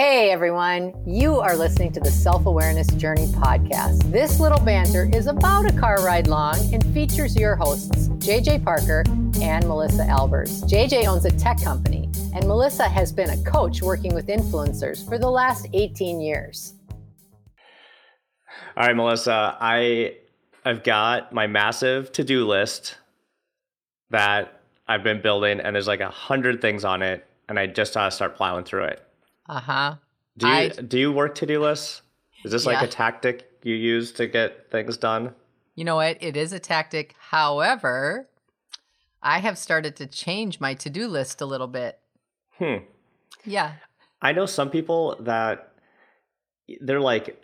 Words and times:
Hey 0.00 0.30
everyone, 0.30 0.94
you 1.06 1.40
are 1.40 1.54
listening 1.54 1.92
to 1.92 2.00
the 2.00 2.10
Self 2.10 2.46
Awareness 2.46 2.86
Journey 2.86 3.26
podcast. 3.26 4.10
This 4.10 4.40
little 4.40 4.58
banter 4.58 5.10
is 5.12 5.26
about 5.26 5.70
a 5.70 5.78
car 5.78 6.02
ride 6.02 6.26
long 6.26 6.56
and 6.72 6.82
features 6.94 7.36
your 7.36 7.54
hosts, 7.54 8.08
JJ 8.08 8.64
Parker 8.64 9.04
and 9.42 9.68
Melissa 9.68 10.04
Albers. 10.04 10.62
JJ 10.62 11.06
owns 11.06 11.26
a 11.26 11.30
tech 11.32 11.62
company, 11.62 12.08
and 12.34 12.48
Melissa 12.48 12.88
has 12.88 13.12
been 13.12 13.28
a 13.28 13.42
coach 13.44 13.82
working 13.82 14.14
with 14.14 14.28
influencers 14.28 15.06
for 15.06 15.18
the 15.18 15.28
last 15.28 15.68
18 15.74 16.18
years. 16.22 16.72
All 18.78 18.86
right, 18.86 18.96
Melissa, 18.96 19.58
I 19.60 20.14
I've 20.64 20.82
got 20.82 21.34
my 21.34 21.46
massive 21.46 22.10
to-do 22.12 22.46
list 22.46 22.96
that 24.08 24.62
I've 24.88 25.02
been 25.02 25.20
building, 25.20 25.60
and 25.60 25.74
there's 25.74 25.88
like 25.88 26.00
a 26.00 26.08
hundred 26.08 26.62
things 26.62 26.86
on 26.86 27.02
it, 27.02 27.26
and 27.50 27.58
I 27.58 27.66
just 27.66 27.92
gotta 27.92 28.10
start 28.10 28.34
plowing 28.34 28.64
through 28.64 28.84
it. 28.84 29.06
Uh 29.50 29.60
huh. 29.60 29.94
Do 30.38 30.46
you 30.48 30.70
do 30.70 30.98
you 30.98 31.12
work 31.12 31.34
to 31.36 31.46
do 31.46 31.60
lists? 31.60 32.02
Is 32.44 32.52
this 32.52 32.64
like 32.66 32.80
a 32.82 32.86
tactic 32.86 33.50
you 33.64 33.74
use 33.74 34.12
to 34.12 34.26
get 34.28 34.70
things 34.70 34.96
done? 34.96 35.34
You 35.74 35.84
know 35.84 35.96
what? 35.96 36.16
It 36.22 36.36
is 36.36 36.52
a 36.52 36.60
tactic. 36.60 37.14
However, 37.18 38.28
I 39.22 39.40
have 39.40 39.58
started 39.58 39.96
to 39.96 40.06
change 40.06 40.60
my 40.60 40.74
to 40.74 40.88
do 40.88 41.08
list 41.08 41.40
a 41.40 41.46
little 41.46 41.66
bit. 41.66 41.98
Hmm. 42.58 42.76
Yeah. 43.44 43.72
I 44.22 44.32
know 44.32 44.46
some 44.46 44.70
people 44.70 45.16
that 45.20 45.72
they're 46.80 47.00
like 47.00 47.42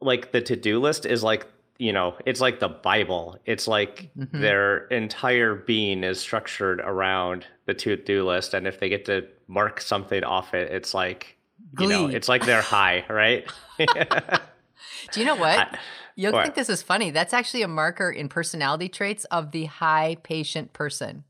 like 0.00 0.32
the 0.32 0.40
to-do 0.42 0.80
list 0.80 1.06
is 1.06 1.22
like, 1.22 1.46
you 1.78 1.92
know, 1.92 2.16
it's 2.26 2.40
like 2.40 2.58
the 2.58 2.68
Bible. 2.68 3.38
It's 3.46 3.68
like 3.68 4.10
Mhm. 4.18 4.40
their 4.40 4.86
entire 4.88 5.54
being 5.54 6.02
is 6.04 6.18
structured 6.20 6.80
around 6.80 7.46
the 7.66 7.74
to-do 7.74 8.26
list 8.26 8.52
and 8.52 8.66
if 8.66 8.80
they 8.80 8.88
get 8.88 9.04
to 9.06 9.26
mark 9.46 9.80
something 9.80 10.24
off 10.24 10.52
it, 10.54 10.72
it's 10.72 10.92
like 10.92 11.35
you 11.78 11.86
know, 11.88 12.06
it's 12.08 12.28
like 12.28 12.44
they're 12.44 12.62
high, 12.62 13.04
right? 13.08 13.50
Do 13.78 15.20
you 15.20 15.26
know 15.26 15.34
what? 15.36 15.58
I- 15.58 15.78
You'll 16.18 16.32
what? 16.32 16.44
think 16.44 16.54
this 16.54 16.70
is 16.70 16.82
funny. 16.82 17.10
That's 17.10 17.34
actually 17.34 17.60
a 17.60 17.68
marker 17.68 18.10
in 18.10 18.30
personality 18.30 18.88
traits 18.88 19.26
of 19.26 19.50
the 19.50 19.66
high 19.66 20.16
patient 20.22 20.72
person. 20.72 21.24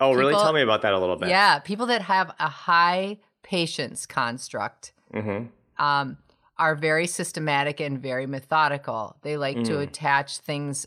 oh, 0.00 0.14
really? 0.14 0.32
Tell 0.32 0.54
me 0.54 0.62
about 0.62 0.80
that 0.82 0.94
a 0.94 0.98
little 0.98 1.16
bit. 1.16 1.28
Yeah, 1.28 1.58
people 1.58 1.84
that 1.86 2.00
have 2.02 2.34
a 2.40 2.48
high 2.48 3.18
patience 3.42 4.06
construct 4.06 4.92
hmm 5.12 5.44
um, 5.76 6.16
are 6.56 6.74
very 6.74 7.06
systematic 7.06 7.80
and 7.80 8.00
very 8.00 8.26
methodical. 8.26 9.16
They 9.22 9.36
like 9.36 9.62
to 9.64 9.74
Mm. 9.74 9.82
attach 9.82 10.38
things 10.38 10.86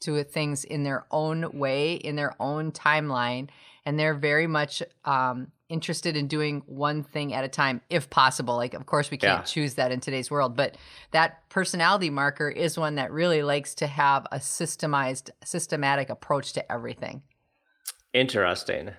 to 0.00 0.22
things 0.24 0.64
in 0.64 0.82
their 0.82 1.06
own 1.10 1.58
way, 1.58 1.94
in 1.94 2.16
their 2.16 2.34
own 2.38 2.70
timeline, 2.72 3.48
and 3.86 3.98
they're 3.98 4.14
very 4.14 4.46
much 4.46 4.82
um, 5.06 5.52
interested 5.72 6.16
in 6.16 6.28
doing 6.28 6.62
one 6.66 7.02
thing 7.02 7.32
at 7.32 7.44
a 7.44 7.48
time, 7.48 7.80
if 7.90 8.10
possible. 8.10 8.56
Like, 8.56 8.74
of 8.74 8.86
course, 8.86 9.10
we 9.10 9.16
can't 9.16 9.40
Yeah. 9.40 9.44
choose 9.44 9.74
that 9.74 9.90
in 9.90 10.00
today's 10.00 10.30
world, 10.30 10.56
but 10.56 10.76
that 11.12 11.48
personality 11.48 12.10
marker 12.10 12.48
is 12.48 12.78
one 12.78 12.96
that 12.96 13.10
really 13.10 13.42
likes 13.42 13.74
to 13.76 13.86
have 13.86 14.26
a 14.30 14.38
systemized, 14.38 15.30
systematic 15.44 16.10
approach 16.10 16.52
to 16.52 16.72
everything. 16.72 17.22
Interesting. 18.12 18.90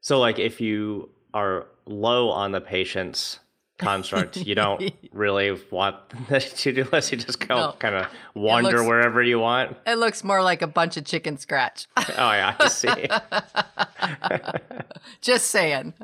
So, 0.00 0.18
like, 0.18 0.38
if 0.38 0.60
you 0.60 1.10
are 1.34 1.66
low 1.86 2.30
on 2.30 2.52
the 2.52 2.60
patience 2.60 3.40
construct, 3.78 4.36
you 4.36 4.54
don't 4.54 4.92
really 5.12 5.58
want 5.70 5.96
the 6.28 6.40
to-do 6.40 6.84
list. 6.92 7.12
You 7.12 7.18
just 7.18 7.46
go 7.46 7.56
No. 7.56 7.72
kind 7.78 7.94
of 7.94 8.06
wander 8.34 8.78
looks- 8.78 8.88
wherever 8.88 9.22
you 9.22 9.38
want. 9.40 9.76
It 9.86 9.96
looks 9.98 10.22
more 10.22 10.42
like 10.42 10.62
a 10.62 10.66
bunch 10.66 10.96
of 10.96 11.04
chicken 11.04 11.38
scratch. 11.38 11.86
Oh 11.96 12.04
yeah, 12.32 12.54
I 12.60 12.68
see. 12.68 12.88
Just 15.20 15.48
saying. 15.48 15.94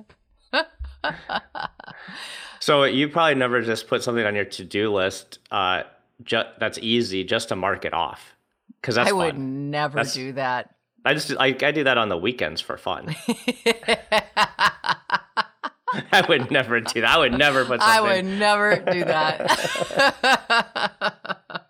So 2.60 2.84
you 2.84 3.08
probably 3.08 3.34
never 3.34 3.62
just 3.62 3.88
put 3.88 4.02
something 4.02 4.24
on 4.24 4.34
your 4.34 4.44
to-do 4.44 4.92
list 4.92 5.38
uh, 5.50 5.82
ju- 6.22 6.42
that's 6.58 6.78
easy 6.82 7.24
just 7.24 7.48
to 7.50 7.56
mark 7.56 7.84
it 7.84 7.92
off 7.94 8.34
because 8.80 8.94
that's 8.96 9.10
I 9.10 9.12
would 9.12 9.38
never 9.38 9.96
That's- 9.96 10.14
do 10.14 10.32
that. 10.32 10.74
I 11.04 11.14
just 11.14 11.32
I, 11.38 11.47
I 11.62 11.70
do 11.70 11.84
that 11.84 11.98
on 11.98 12.08
the 12.08 12.16
weekends 12.16 12.60
for 12.60 12.76
fun. 12.76 13.14
I 16.12 16.26
would 16.28 16.50
never 16.50 16.81
do 16.81 17.00
that. 17.00 17.08
I 17.10 17.19
would 17.19 17.32
never 17.32 17.64
put 17.64 17.81
something. 17.81 17.88
I 17.88 18.00
would 18.00 18.25
never 18.25 18.75
do 18.76 19.04
that. 19.04 19.47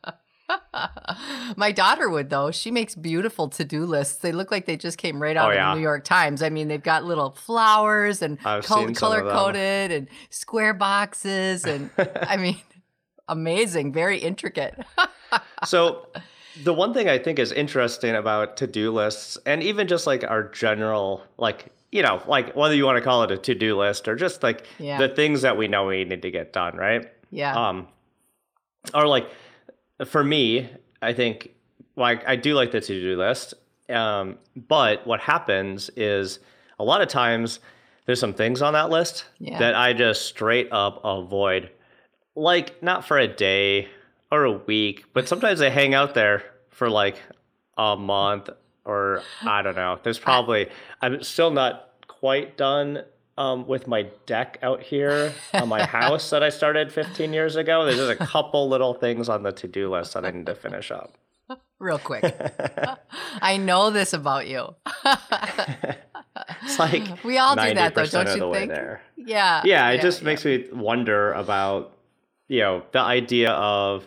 My 1.56 1.72
daughter 1.72 2.08
would 2.08 2.30
though. 2.30 2.50
She 2.50 2.70
makes 2.70 2.94
beautiful 2.94 3.48
to-do 3.48 3.84
lists. 3.84 4.16
They 4.16 4.32
look 4.32 4.50
like 4.50 4.66
they 4.66 4.76
just 4.76 4.98
came 4.98 5.20
right 5.22 5.36
out 5.36 5.48
Oh, 5.48 5.50
of 5.50 5.54
yeah. 5.56 5.70
the 5.70 5.76
New 5.76 5.82
York 5.82 6.04
Times. 6.04 6.42
I 6.42 6.48
mean, 6.50 6.68
they've 6.68 6.82
got 6.82 7.04
little 7.04 7.30
flowers 7.32 8.22
and 8.22 8.38
I've 8.44 8.64
seen 8.66 8.76
some 8.76 8.88
of 8.90 8.96
color 8.96 9.30
coded 9.30 9.92
and 9.92 10.08
square 10.30 10.74
boxes 10.74 11.64
and 11.64 11.90
I 12.22 12.36
mean, 12.36 12.58
amazing, 13.28 13.92
very 13.92 14.18
intricate. 14.18 14.78
so 15.64 16.08
the 16.64 16.72
one 16.72 16.94
thing 16.94 17.08
I 17.08 17.18
think 17.18 17.38
is 17.38 17.52
interesting 17.52 18.14
about 18.14 18.56
to-do 18.56 18.90
lists 18.90 19.36
and 19.46 19.62
even 19.62 19.88
just 19.88 20.06
like 20.06 20.24
our 20.24 20.44
general 20.48 21.22
like 21.36 21.66
you 21.92 22.02
know 22.02 22.22
like 22.26 22.56
whether 22.56 22.74
you 22.74 22.84
want 22.86 22.96
to 22.96 23.02
call 23.02 23.22
it 23.24 23.30
a 23.30 23.36
to-do 23.36 23.76
list 23.78 24.08
or 24.08 24.16
just 24.16 24.42
like 24.42 24.64
Yeah. 24.78 24.98
the 24.98 25.08
things 25.08 25.42
that 25.42 25.56
we 25.56 25.68
know 25.68 25.86
we 25.86 26.04
need 26.04 26.22
to 26.22 26.30
get 26.30 26.52
done, 26.52 26.76
right? 26.76 27.10
yeah. 27.30 27.54
Um 27.68 27.88
or 28.94 29.06
like 29.06 29.28
for 30.04 30.22
me, 30.24 30.68
I 31.02 31.12
think 31.12 31.50
like 31.96 32.26
I 32.28 32.36
do 32.36 32.54
like 32.54 32.72
the 32.72 32.80
to-do 32.80 33.16
list. 33.16 33.54
Um 33.88 34.38
but 34.56 35.06
what 35.06 35.20
happens 35.20 35.90
is 35.96 36.38
a 36.78 36.84
lot 36.84 37.00
of 37.00 37.08
times 37.08 37.60
there's 38.04 38.20
some 38.20 38.34
things 38.34 38.62
on 38.62 38.72
that 38.74 38.90
list 38.90 39.24
Yeah. 39.38 39.58
that 39.58 39.74
I 39.74 39.92
just 39.92 40.26
straight 40.26 40.68
up 40.72 41.00
avoid. 41.04 41.70
Like 42.34 42.82
not 42.82 43.04
for 43.06 43.18
a 43.18 43.26
day 43.28 43.88
or 44.30 44.44
a 44.44 44.52
week, 44.52 45.04
but 45.12 45.28
sometimes 45.28 45.58
they 45.60 45.70
hang 45.70 45.94
out 45.94 46.14
there 46.14 46.42
for 46.70 46.90
like 46.90 47.20
a 47.78 47.96
month 47.96 48.50
or 48.84 49.22
I 49.44 49.62
don't 49.62 49.76
know. 49.76 49.98
There's 50.02 50.18
probably 50.18 50.68
I'm 51.00 51.22
still 51.22 51.50
not 51.50 51.90
quite 52.08 52.56
done 52.56 53.02
um, 53.38 53.66
with 53.66 53.86
my 53.86 54.06
deck 54.26 54.58
out 54.62 54.82
here 54.82 55.32
on 55.54 55.68
my 55.68 55.84
house 55.84 56.30
that 56.30 56.42
I 56.42 56.48
started 56.48 56.92
15 56.92 57.32
years 57.32 57.56
ago. 57.56 57.84
There's 57.84 57.98
just 57.98 58.10
a 58.20 58.26
couple 58.26 58.68
little 58.68 58.94
things 58.94 59.28
on 59.28 59.42
the 59.42 59.52
to-do 59.52 59.90
list 59.90 60.14
that 60.14 60.24
I 60.24 60.30
need 60.30 60.46
to 60.46 60.54
finish 60.54 60.90
up. 60.90 61.12
Real 61.78 61.98
quick. 61.98 62.24
I 63.42 63.56
know 63.58 63.90
this 63.90 64.12
about 64.12 64.46
you. 64.48 64.74
It's 66.62 66.78
like 66.78 67.24
we 67.24 67.38
all 67.38 67.54
do 67.56 67.74
that 67.74 67.94
though, 67.94 68.04
don't 68.06 68.36
you 68.36 68.52
think? 68.52 68.70
there. 68.70 69.00
Yeah. 69.16 69.62
yeah, 69.64 69.90
it 69.90 70.00
just 70.00 70.22
makes 70.22 70.44
me 70.44 70.66
wonder 70.72 71.32
about 71.32 71.96
you 72.48 72.60
know 72.60 72.82
the 72.92 73.00
idea 73.00 73.50
of 73.52 74.06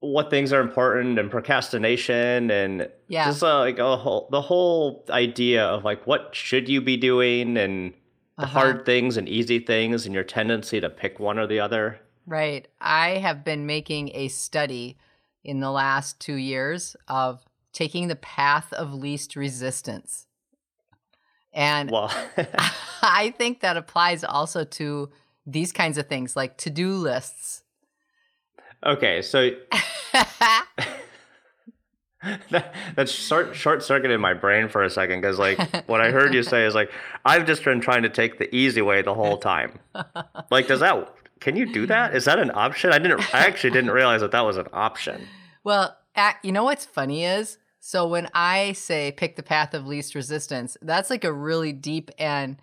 what 0.00 0.30
things 0.30 0.52
are 0.52 0.60
important 0.60 1.18
and 1.18 1.30
procrastination 1.30 2.50
and 2.50 2.88
Yeah. 3.08 3.26
just 3.26 3.42
uh, 3.42 3.58
like 3.60 3.78
a 3.78 3.96
whole 3.96 4.28
the 4.30 4.40
whole 4.40 5.04
idea 5.10 5.64
of 5.64 5.84
like 5.84 6.06
what 6.06 6.30
should 6.34 6.68
you 6.68 6.80
be 6.80 6.96
doing 6.96 7.56
and 7.56 7.94
the 8.38 8.44
Uh-huh. 8.44 8.60
hard 8.60 8.84
things 8.84 9.16
and 9.16 9.28
easy 9.28 9.58
things 9.58 10.04
and 10.06 10.14
your 10.14 10.24
tendency 10.24 10.80
to 10.80 10.90
pick 10.90 11.18
one 11.18 11.38
or 11.38 11.46
the 11.46 11.60
other. 11.60 12.00
Right. 12.26 12.66
I 12.80 13.10
have 13.18 13.44
been 13.44 13.66
making 13.66 14.10
a 14.14 14.28
study 14.28 14.96
in 15.44 15.60
the 15.60 15.70
last 15.70 16.18
two 16.20 16.34
years 16.34 16.96
of 17.08 17.44
taking 17.72 18.08
the 18.08 18.16
path 18.16 18.72
of 18.72 18.92
least 18.92 19.36
resistance. 19.36 20.26
And 21.52 21.90
Well, 21.90 22.10
I 23.02 23.32
think 23.38 23.60
that 23.60 23.76
applies 23.76 24.24
also 24.24 24.64
to 24.64 25.10
these 25.46 25.72
kinds 25.72 25.96
of 25.98 26.08
things 26.08 26.34
like 26.36 26.56
to 26.58 26.70
do 26.70 26.94
lists. 26.94 27.62
okay, 28.84 29.22
so 29.22 29.50
that, 32.50 32.74
that's 32.94 33.12
short 33.12 33.54
short 33.54 33.82
circuited 33.82 34.18
my 34.20 34.32
brain 34.32 34.68
for 34.68 34.82
a 34.82 34.90
second 34.90 35.20
because 35.20 35.38
like 35.38 35.58
what 35.86 36.00
I 36.00 36.10
heard 36.10 36.32
you 36.34 36.42
say 36.42 36.64
is 36.64 36.74
like 36.74 36.90
I've 37.24 37.46
just 37.46 37.64
been 37.64 37.80
trying 37.80 38.02
to 38.02 38.08
take 38.08 38.38
the 38.38 38.54
easy 38.54 38.82
way 38.82 39.02
the 39.02 39.14
whole 39.14 39.38
time. 39.38 39.78
Like, 40.50 40.68
does 40.68 40.78
that? 40.80 41.12
Can 41.40 41.56
you 41.56 41.72
do 41.72 41.86
that? 41.86 42.14
Is 42.14 42.26
that 42.26 42.38
an 42.38 42.52
option? 42.54 42.92
I 42.92 42.98
didn't. 42.98 43.34
I 43.34 43.40
actually 43.40 43.70
didn't 43.70 43.90
realize 43.90 44.20
that 44.20 44.30
that 44.30 44.42
was 44.42 44.56
an 44.56 44.66
option. 44.72 45.26
well, 45.64 45.96
ac- 46.16 46.36
you 46.44 46.52
know 46.52 46.62
what's 46.62 46.84
funny 46.84 47.24
is 47.24 47.58
so 47.80 48.06
when 48.06 48.28
I 48.34 48.72
say 48.72 49.12
pick 49.12 49.36
the 49.36 49.42
path 49.42 49.74
of 49.74 49.86
least 49.86 50.14
resistance, 50.14 50.76
that's 50.82 51.10
like 51.10 51.24
a 51.24 51.32
really 51.32 51.72
deep 51.72 52.10
and 52.18 52.60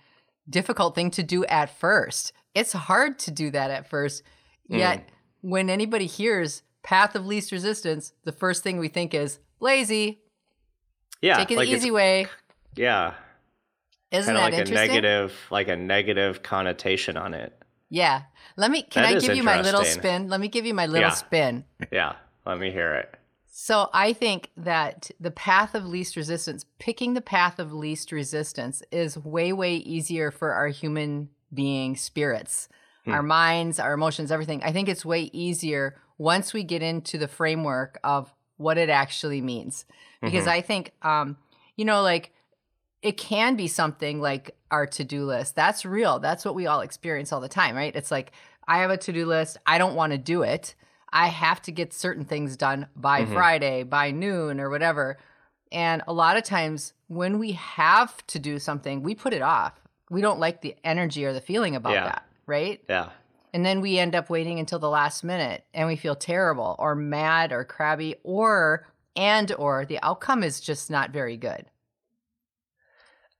difficult 0.49 0.95
thing 0.95 1.11
to 1.11 1.23
do 1.23 1.45
at 1.45 1.77
first. 1.77 2.33
It's 2.53 2.73
hard 2.73 3.19
to 3.19 3.31
do 3.31 3.49
that 3.51 3.71
at 3.71 3.89
first. 3.89 4.23
Yet 4.67 4.99
mm. 4.99 5.11
when 5.41 5.69
anybody 5.69 6.07
hears 6.07 6.63
path 6.83 7.15
of 7.15 7.25
least 7.25 7.51
resistance, 7.51 8.13
the 8.23 8.31
first 8.31 8.63
thing 8.63 8.77
we 8.77 8.87
think 8.87 9.13
is 9.13 9.39
lazy, 9.59 10.21
Yeah, 11.21 11.37
taking 11.37 11.57
like 11.57 11.69
the 11.69 11.75
easy 11.75 11.91
way. 11.91 12.27
Yeah, 12.75 13.13
Isn't 14.11 14.33
that 14.33 14.39
like 14.41 14.53
a 14.53 14.57
interesting? 14.61 14.87
negative, 14.89 15.33
like 15.49 15.67
a 15.67 15.75
negative 15.75 16.43
connotation 16.43 17.17
on 17.17 17.33
it. 17.33 17.57
Yeah. 17.89 18.23
Let 18.57 18.71
me 18.71 18.81
can 18.83 19.03
That 19.03 19.17
I 19.17 19.19
give 19.19 19.35
you 19.35 19.43
my 19.43 19.61
little 19.61 19.83
spin? 19.85 20.27
Let 20.27 20.39
me 20.39 20.47
give 20.47 20.65
you 20.65 20.73
my 20.73 20.85
little 20.87 21.09
Yeah. 21.09 21.13
spin. 21.13 21.65
Yeah, 21.91 22.13
let 22.45 22.59
me 22.59 22.71
hear 22.71 22.93
it. 22.95 23.13
So 23.55 23.89
I 23.93 24.13
think 24.13 24.49
that 24.57 25.11
the 25.19 25.29
path 25.31 25.75
of 25.75 25.85
least 25.85 26.15
resistance, 26.15 26.65
picking 26.79 27.13
the 27.13 27.21
path 27.21 27.59
of 27.59 27.71
least 27.71 28.11
resistance 28.11 28.81
is 28.91 29.17
way, 29.17 29.53
way 29.53 29.75
easier 29.75 30.31
for 30.31 30.53
our 30.53 30.67
human 30.69 31.29
being 31.53 31.95
spirits. 31.95 32.67
Hmm. 33.05 33.11
our 33.11 33.21
minds, 33.23 33.79
our 33.81 33.91
emotions, 33.93 34.31
everything. 34.31 34.63
I 34.63 34.71
think 34.71 34.87
it's 34.87 35.03
way 35.05 35.23
easier 35.33 35.99
once 36.23 36.53
we 36.53 36.63
get 36.63 36.81
into 36.81 37.17
the 37.17 37.27
framework 37.27 37.99
of 38.03 38.33
what 38.57 38.77
it 38.77 38.89
actually 38.89 39.41
means. 39.41 39.85
Because 40.21 40.45
Mhm. 40.45 40.51
I 40.57 40.61
think, 40.61 40.91
um, 41.01 41.37
you 41.75 41.83
know, 41.83 42.01
like 42.01 42.31
it 43.01 43.17
can 43.17 43.57
be 43.57 43.67
something 43.67 44.21
like 44.21 44.55
our 44.71 44.87
to 44.87 45.03
do 45.03 45.25
list. 45.25 45.55
That's 45.55 45.83
real. 45.83 46.19
That's 46.19 46.45
what 46.45 46.55
we 46.55 46.65
all 46.65 46.79
experience 46.79 47.33
all 47.33 47.41
the 47.41 47.49
time, 47.49 47.75
right? 47.75 47.93
It's 47.93 48.09
like, 48.11 48.31
I 48.65 48.77
have 48.77 48.89
a 48.91 48.95
to 48.97 49.11
do 49.11 49.25
list. 49.25 49.57
I 49.65 49.77
don't 49.77 49.95
want 49.95 50.13
to 50.13 50.17
do 50.17 50.41
it. 50.43 50.75
I 51.11 51.27
have 51.27 51.61
to 51.63 51.71
get 51.73 51.91
certain 51.93 52.23
things 52.23 52.55
done 52.55 52.87
by 52.95 53.25
Mhm. 53.25 53.33
Friday, 53.33 53.83
by 53.83 54.11
noon, 54.11 54.61
or 54.61 54.69
whatever. 54.69 55.17
And 55.73 56.01
a 56.07 56.13
lot 56.13 56.37
of 56.37 56.43
times 56.43 56.93
when 57.07 57.37
we 57.39 57.51
have 57.51 58.25
to 58.27 58.39
do 58.39 58.57
something, 58.59 59.03
we 59.03 59.13
put 59.13 59.33
it 59.33 59.41
off. 59.41 59.73
We 60.09 60.21
don't 60.21 60.39
like 60.39 60.61
the 60.61 60.75
energy 60.85 61.25
or 61.25 61.33
the 61.33 61.41
feeling 61.41 61.75
about 61.75 61.93
Yeah. 61.93 62.05
that, 62.05 62.23
right? 62.45 62.81
Yeah. 62.87 63.09
And 63.53 63.65
then 63.65 63.81
we 63.81 63.99
end 63.99 64.15
up 64.15 64.29
waiting 64.29 64.59
until 64.59 64.79
the 64.79 64.89
last 64.89 65.23
minute 65.23 65.63
and 65.73 65.87
we 65.87 65.95
feel 65.95 66.15
terrible 66.15 66.75
or 66.79 66.95
mad 66.95 67.51
or 67.51 67.63
crabby 67.63 68.15
or 68.23 68.87
and 69.15 69.51
or 69.53 69.85
the 69.85 69.99
outcome 70.01 70.43
is 70.43 70.59
just 70.59 70.89
not 70.89 71.11
very 71.11 71.37
good. 71.37 71.65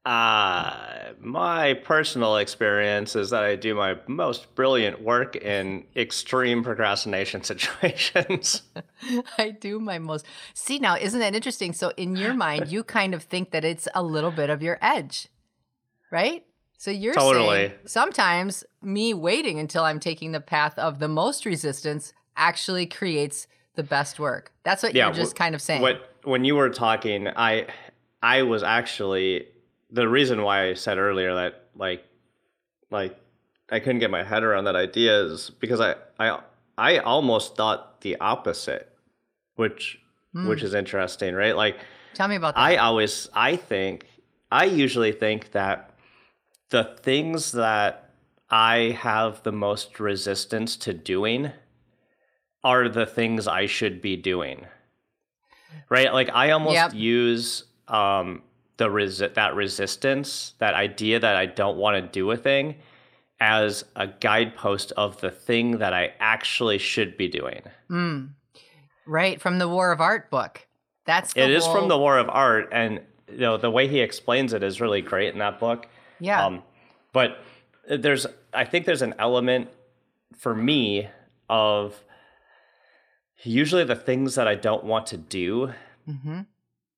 Uh, 0.06 1.14
my 1.22 1.76
personal 1.76 2.36
experience 2.36 3.16
is 3.16 3.30
that 3.30 3.44
I 3.44 3.56
do 3.56 3.74
my 3.74 3.98
most 4.06 4.54
brilliant 4.54 5.02
work 5.02 5.38
in 5.38 5.86
extreme 5.96 6.62
procrastination 6.62 7.42
situations. 7.44 8.64
I 9.38 9.52
do 9.52 9.80
my 9.80 10.00
most. 10.00 10.26
See 10.54 10.78
now, 10.80 10.98
isn't 10.98 11.20
that 11.20 11.36
interesting? 11.36 11.72
So 11.72 11.94
in 11.96 12.18
your 12.18 12.34
mind, 12.34 12.70
you 12.70 12.84
kind 12.84 13.14
of 13.14 13.24
think 13.24 13.52
that 13.52 13.64
it's 13.64 13.88
a 13.96 14.04
little 14.04 14.32
bit 14.32 14.50
of 14.50 14.62
your 14.62 14.78
edge, 14.82 15.30
right? 16.12 16.44
So 16.84 16.92
you're 16.92 17.14
Totally. 17.14 17.48
saying 17.48 17.72
sometimes 17.86 18.66
me 18.82 19.14
waiting 19.14 19.58
until 19.58 19.86
I'm 19.86 20.02
taking 20.02 20.34
the 20.34 20.42
path 20.42 20.78
of 20.78 21.00
the 21.00 21.08
most 21.08 21.46
resistance 21.46 22.12
actually 22.36 22.88
creates 22.88 23.48
the 23.76 23.84
best 23.84 24.20
work. 24.20 24.52
That's 24.64 24.84
what 24.84 24.94
Yeah, 24.94 25.06
you're 25.06 25.14
just 25.14 25.38
kind 25.38 25.56
of 25.56 25.62
saying. 25.62 25.82
What 25.82 26.14
when 26.26 26.44
you 26.44 26.56
were 26.58 26.70
talking, 26.70 27.30
I 27.30 27.68
I 28.22 28.42
was 28.42 28.64
actually 28.64 29.48
the 29.92 30.10
reason 30.10 30.42
why 30.42 30.68
I 30.68 30.74
said 30.74 30.98
earlier 30.98 31.34
that 31.36 31.68
like 31.74 32.04
like 32.92 33.18
I 33.72 33.80
couldn't 33.80 34.00
get 34.00 34.12
my 34.12 34.24
head 34.26 34.44
around 34.44 34.66
that 34.66 34.76
idea 34.76 35.22
is 35.24 35.52
because 35.52 35.80
I 35.80 35.96
I 36.20 36.40
I 36.78 36.98
almost 36.98 37.56
thought 37.56 38.02
the 38.02 38.18
opposite, 38.20 38.92
which 39.56 40.02
Hmm. 40.34 40.50
which 40.50 40.62
is 40.62 40.74
interesting, 40.74 41.34
right? 41.34 41.56
Like 41.56 41.78
Tell 42.14 42.28
me 42.28 42.36
about 42.36 42.56
that. 42.56 42.60
I 42.60 42.76
always 42.76 43.30
I 43.34 43.56
think 43.56 44.06
I 44.52 44.66
usually 44.66 45.14
think 45.14 45.54
that 45.54 45.92
the 46.74 46.84
things 47.04 47.52
that 47.52 48.10
I 48.50 48.98
have 49.00 49.44
the 49.44 49.52
most 49.52 50.00
resistance 50.00 50.76
to 50.78 50.92
doing 50.92 51.52
are 52.64 52.90
the 52.90 53.06
things 53.06 53.48
I 53.48 53.68
should 53.68 54.02
be 54.02 54.16
doing. 54.16 54.66
Right? 55.88 56.12
Like 56.12 56.32
I 56.34 56.50
almost 56.50 56.74
Yep. 56.74 56.94
use 56.96 57.66
um 57.88 58.42
the 58.78 58.88
resi- 58.90 59.36
that 59.36 59.54
resistance, 59.54 60.56
that 60.58 60.74
idea 60.74 61.20
that 61.20 61.36
I 61.36 61.46
don't 61.46 61.78
want 61.78 61.96
to 62.04 62.12
do 62.12 62.32
a 62.32 62.38
thing 62.38 62.78
as 63.40 63.86
a 63.96 64.08
guidepost 64.08 64.94
of 64.98 65.22
the 65.22 65.30
thing 65.30 65.78
that 65.78 65.94
I 65.94 66.14
actually 66.20 66.80
should 66.80 67.18
be 67.18 67.28
doing. 67.28 67.62
Mm. 67.92 68.30
Right 69.06 69.40
from 69.40 69.60
the 69.60 69.70
War 69.70 69.92
of 69.92 70.02
Art 70.02 70.32
book. 70.32 70.66
That's 71.06 71.34
It 71.36 71.52
is 71.52 71.68
from 71.68 71.88
the 71.88 72.00
War 72.00 72.18
of 72.18 72.30
Art, 72.30 72.70
and 72.72 73.02
you 73.30 73.38
know 73.38 73.58
the 73.58 73.70
way 73.70 73.88
he 73.88 74.00
explains 74.00 74.54
it 74.54 74.64
is 74.64 74.82
really 74.82 75.02
great 75.02 75.34
in 75.34 75.40
that 75.40 75.60
book. 75.60 75.88
Yeah. 76.24 76.46
Um, 76.46 76.64
but 77.12 77.38
there's, 77.88 78.26
I 78.54 78.66
think 78.66 78.86
there's 78.86 79.02
an 79.02 79.14
element 79.20 79.70
for 80.38 80.56
me 80.56 81.10
of 81.50 82.02
usually 83.44 83.84
the 83.84 83.96
things 83.96 84.36
that 84.36 84.48
I 84.48 84.56
don't 84.56 84.84
want 84.84 85.08
to 85.08 85.18
do 85.18 85.74
hmm 86.06 86.42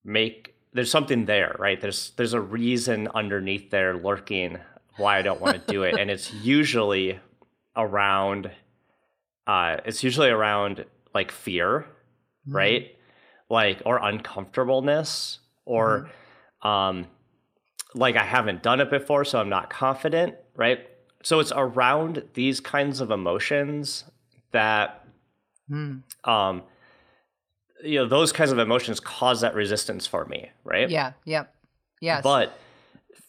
make 0.03 0.53
there's 0.73 0.91
something 0.91 1.25
there, 1.25 1.55
right? 1.57 1.79
There's 1.79 2.11
there's 2.17 2.33
a 2.33 2.41
reason 2.41 3.07
underneath 3.15 3.69
there 3.71 3.95
lurking 3.97 4.57
why 4.97 5.17
I 5.17 5.21
don't 5.21 5.41
want 5.41 5.65
to 5.65 5.71
do 5.73 5.83
it, 5.83 5.97
and 5.97 6.09
it's 6.11 6.33
usually 6.43 7.19
around, 7.75 8.51
uh, 9.47 9.77
it's 9.85 10.03
usually 10.03 10.29
around 10.29 10.85
like 11.13 11.31
fear, 11.31 11.85
Mm-hmm. 12.47 12.55
right? 12.57 12.95
Like 13.49 13.81
or 13.85 13.97
uncomfortableness 13.97 15.39
or 15.65 16.09
um 16.61 17.07
like 17.95 18.15
I 18.15 18.23
haven't 18.23 18.61
done 18.61 18.79
it 18.81 18.89
before 18.89 19.25
so 19.25 19.39
I'm 19.39 19.49
not 19.49 19.69
confident, 19.69 20.35
right? 20.55 20.87
So 21.23 21.39
it's 21.39 21.51
around 21.55 22.23
these 22.33 22.59
kinds 22.59 22.99
of 23.01 23.11
emotions 23.11 24.03
that 24.51 25.01
Mm. 25.71 26.03
um 26.25 26.61
you 27.83 27.97
know 27.99 28.05
those 28.07 28.31
kinds 28.31 28.51
of 28.51 28.59
emotions 28.59 28.99
cause 28.99 29.41
that 29.41 29.55
resistance 29.55 30.05
for 30.05 30.25
me, 30.25 30.51
right? 30.63 30.87
Yeah. 30.89 31.13
Yep. 31.25 31.53
Yes. 32.01 32.21
But 32.23 32.57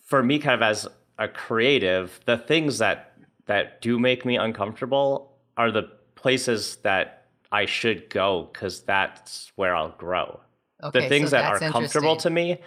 for 0.04 0.22
me 0.22 0.38
kind 0.38 0.54
of 0.54 0.62
as 0.62 0.86
a 1.18 1.28
creative, 1.28 2.20
the 2.26 2.36
things 2.36 2.78
that 2.78 3.14
that 3.46 3.80
do 3.80 3.98
make 3.98 4.26
me 4.26 4.36
uncomfortable 4.36 5.32
are 5.56 5.70
the 5.70 5.84
places 6.14 6.76
that 6.82 7.24
I 7.50 7.64
should 7.64 8.10
go 8.10 8.50
cuz 8.52 8.82
that's 8.82 9.50
where 9.56 9.74
I'll 9.74 9.96
grow 9.96 10.40
okay, 10.82 11.00
the 11.00 11.08
things 11.08 11.30
so 11.30 11.36
that 11.36 11.44
are 11.44 11.70
comfortable 11.70 12.16
to 12.16 12.28
me 12.28 12.60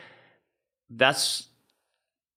that's 0.89 1.48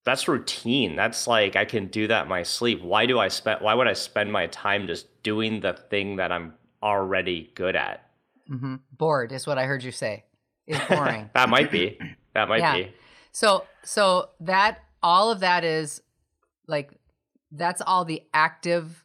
that's 0.04 0.26
routine 0.28 0.96
that's 0.96 1.26
like 1.26 1.54
i 1.56 1.64
can 1.64 1.87
do 1.87 2.06
that 2.08 2.25
in 2.25 2.28
my 2.28 2.43
sleep 2.43 2.82
why 2.82 3.06
do 3.06 3.19
i 3.19 3.28
spend 3.28 3.60
why 3.60 3.75
would 3.75 3.87
i 3.88 3.93
spend 3.93 4.32
my 4.32 4.46
time 4.49 4.87
just 4.87 5.22
doing 5.22 5.60
the 5.60 5.72
thing 5.90 6.16
that 6.16 6.32
i'm 6.32 6.54
already 6.82 7.50
good 7.54 7.76
at 7.76 8.08
Mm-hmm. 8.50 8.75
Bored 8.99 9.32
is 9.32 9.46
what 9.46 9.56
I 9.56 9.64
heard 9.64 9.82
you 9.84 9.93
say. 9.93 10.25
Is 10.66 10.78
boring. 10.88 11.31
that 11.32 11.49
might 11.49 11.70
be 11.70 11.99
that 12.34 12.49
might 12.49 12.58
Yeah. 12.58 12.75
be 12.76 12.93
so 13.31 13.64
so 13.84 14.31
that 14.40 14.81
all 15.02 15.31
of 15.31 15.40
that 15.40 15.64
is 15.64 16.02
like 16.66 16.90
that's 17.52 17.81
all 17.81 18.04
the 18.04 18.22
active 18.34 19.04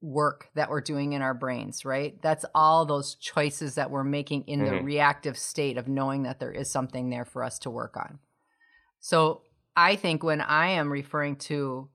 work 0.00 0.48
that 0.54 0.70
we're 0.70 0.80
doing 0.80 1.12
in 1.12 1.20
our 1.22 1.34
brains, 1.34 1.84
right? 1.84 2.20
That's 2.22 2.44
all 2.54 2.86
those 2.86 3.14
choices 3.16 3.74
that 3.74 3.90
we're 3.90 4.02
making 4.02 4.44
in 4.48 4.64
the 4.64 4.70
Mhm. 4.70 4.84
reactive 4.84 5.36
state 5.38 5.76
of 5.76 5.86
knowing 5.86 6.22
that 6.22 6.40
there 6.40 6.50
is 6.52 6.70
something 6.70 7.10
there 7.10 7.26
for 7.26 7.44
us 7.44 7.58
to 7.60 7.70
work 7.70 7.96
on. 7.98 8.18
So 8.98 9.42
I 9.76 9.96
think 9.96 10.22
when 10.22 10.40
I 10.40 10.68
am 10.68 10.90
referring 10.90 11.36
to 11.36 11.88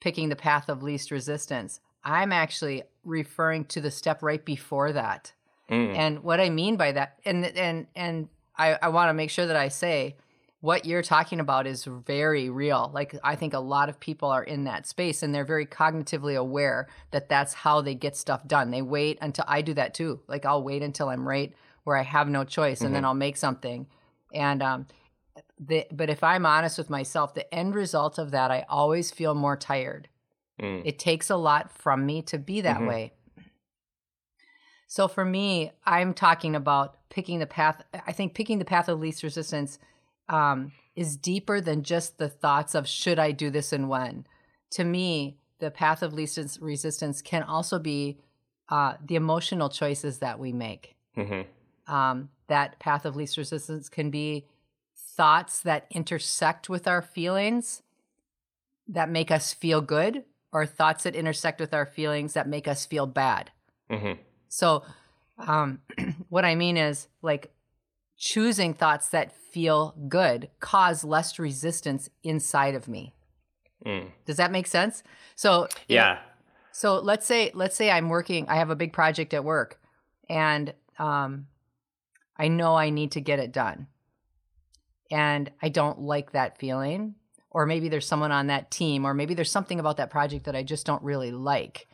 picking 0.00 0.28
the 0.28 0.36
path 0.36 0.68
of 0.68 0.82
least 0.82 1.10
resistance, 1.10 1.80
I'm 2.04 2.32
actually 2.32 2.82
referring 3.04 3.64
to 3.66 3.80
the 3.80 3.90
step 3.90 4.22
right 4.22 4.44
before 4.44 4.92
that. 4.92 5.32
Mm. 5.70 5.96
And 5.96 6.22
what 6.22 6.40
I 6.40 6.50
mean 6.50 6.76
by 6.76 6.92
that, 6.92 7.18
and 7.24 7.44
and 7.46 7.86
and 7.94 8.28
I, 8.56 8.78
I 8.82 8.88
want 8.88 9.08
to 9.10 9.14
make 9.14 9.30
sure 9.30 9.46
that 9.46 9.56
I 9.56 9.68
say 9.68 10.16
what 10.62 10.86
you're 10.86 11.02
talking 11.02 11.40
about 11.40 11.66
is 11.66 11.84
very 11.84 12.48
real. 12.48 12.90
Like 12.94 13.16
I 13.24 13.34
think 13.34 13.52
a 13.52 13.58
lot 13.58 13.88
of 13.88 13.98
people 13.98 14.30
are 14.30 14.44
in 14.44 14.64
that 14.64 14.86
space 14.86 15.24
and 15.24 15.34
they're 15.34 15.44
very 15.44 15.66
cognitively 15.66 16.36
aware 16.36 16.88
that 17.10 17.28
that's 17.28 17.52
how 17.52 17.80
they 17.80 17.96
get 17.96 18.16
stuff 18.16 18.46
done. 18.46 18.70
They 18.70 18.80
wait 18.80 19.18
until 19.20 19.44
I 19.48 19.62
do 19.62 19.74
that 19.74 19.92
too. 19.92 20.20
Like 20.28 20.46
I'll 20.46 20.62
wait 20.62 20.84
until 20.84 21.08
I'm 21.08 21.26
right 21.26 21.52
where 21.82 21.96
I 21.96 22.04
have 22.04 22.28
no 22.28 22.44
choice 22.44 22.80
and 22.80 22.94
then 22.94 23.04
I'll 23.04 23.12
make 23.12 23.36
something. 23.36 23.88
And 24.32 24.62
um 24.62 24.86
the, 25.58 25.86
but 25.92 26.10
if 26.10 26.22
I'm 26.22 26.44
honest 26.44 26.78
with 26.78 26.90
myself, 26.90 27.34
the 27.34 27.52
end 27.54 27.74
result 27.74 28.18
of 28.18 28.30
that, 28.32 28.50
I 28.50 28.64
always 28.68 29.10
feel 29.10 29.34
more 29.34 29.56
tired. 29.56 30.08
Mm. 30.60 30.82
It 30.84 30.98
takes 30.98 31.30
a 31.30 31.36
lot 31.36 31.72
from 31.72 32.04
me 32.04 32.22
to 32.22 32.38
be 32.38 32.60
that 32.60 32.80
Mhm. 32.80 32.86
way. 32.88 33.12
So 34.86 35.08
for 35.08 35.24
me, 35.24 35.72
I'm 35.86 36.12
talking 36.12 36.54
about 36.54 37.08
picking 37.08 37.38
the 37.38 37.46
path. 37.46 37.82
I 38.06 38.12
think 38.12 38.34
picking 38.34 38.58
the 38.58 38.64
path 38.64 38.88
of 38.88 39.00
least 39.00 39.22
resistance 39.22 39.78
um, 40.28 40.72
is 40.94 41.16
deeper 41.16 41.60
than 41.60 41.82
just 41.82 42.18
the 42.18 42.28
thoughts 42.28 42.74
of 42.74 42.86
should 42.86 43.18
I 43.18 43.32
do 43.32 43.50
this 43.50 43.72
and 43.72 43.88
when. 43.88 44.26
To 44.72 44.84
me, 44.84 45.38
the 45.58 45.70
path 45.70 46.02
of 46.02 46.12
least 46.12 46.38
resistance 46.60 47.22
can 47.22 47.42
also 47.42 47.78
be 47.78 48.18
uh, 48.68 48.94
the 49.04 49.16
emotional 49.16 49.68
choices 49.68 50.18
that 50.18 50.38
we 50.38 50.52
make. 50.52 50.96
Mhm. 51.16 51.46
Um, 51.86 52.30
that 52.46 52.78
path 52.78 53.04
of 53.04 53.16
least 53.16 53.36
resistance 53.36 53.88
can 53.88 54.10
be 54.10 54.46
thoughts 55.16 55.60
that 55.60 55.86
intersect 55.90 56.68
with 56.68 56.86
our 56.86 57.02
feelings 57.02 57.82
that 58.88 59.08
make 59.08 59.30
us 59.30 59.52
feel 59.52 59.80
good, 59.80 60.24
or 60.52 60.66
thoughts 60.66 61.04
that 61.04 61.14
intersect 61.14 61.60
with 61.60 61.72
our 61.72 61.86
feelings 61.86 62.34
that 62.34 62.48
make 62.48 62.68
us 62.68 62.84
feel 62.84 63.06
bad. 63.06 63.50
Mhm. 63.90 64.18
So, 64.48 64.84
um, 65.38 65.80
what 66.28 66.44
I 66.44 66.54
mean 66.54 66.76
is 66.76 67.08
like 67.22 67.52
choosing 68.16 68.74
thoughts 68.74 69.08
that 69.08 69.32
feel 69.32 69.94
good 70.08 70.50
cause 70.60 71.04
less 71.04 71.38
resistance 71.38 72.10
inside 72.22 72.74
of 72.74 72.88
me. 72.88 73.14
Mm. 73.84 74.10
Does 74.26 74.36
that 74.36 74.50
make 74.52 74.66
sense? 74.66 75.02
So, 75.34 75.68
yeah 75.88 76.18
so 76.72 76.98
let's 76.98 77.26
say 77.26 77.50
let's 77.54 77.76
say 77.76 77.90
I'm 77.90 78.08
working. 78.08 78.48
I 78.48 78.56
have 78.56 78.70
a 78.70 78.76
big 78.76 78.92
project 78.92 79.34
at 79.34 79.44
work, 79.44 79.78
and 80.28 80.72
um, 80.98 81.46
I 82.36 82.48
know 82.48 82.74
I 82.74 82.90
need 82.90 83.12
to 83.12 83.20
get 83.20 83.38
it 83.38 83.52
done, 83.52 83.86
and 85.12 85.50
I 85.60 85.68
don't 85.68 86.00
like 86.00 86.32
that 86.32 86.58
feeling. 86.58 87.14
Or 87.50 87.66
maybe 87.66 87.90
there's 87.90 88.06
someone 88.06 88.32
on 88.32 88.46
that 88.46 88.70
team, 88.70 89.04
or 89.04 89.12
maybe 89.12 89.34
there's 89.34 89.50
something 89.50 89.78
about 89.78 89.98
that 89.98 90.08
project 90.08 90.46
that 90.46 90.56
I 90.56 90.62
just 90.62 90.86
don't 90.86 91.02
really 91.02 91.30
like. 91.30 91.86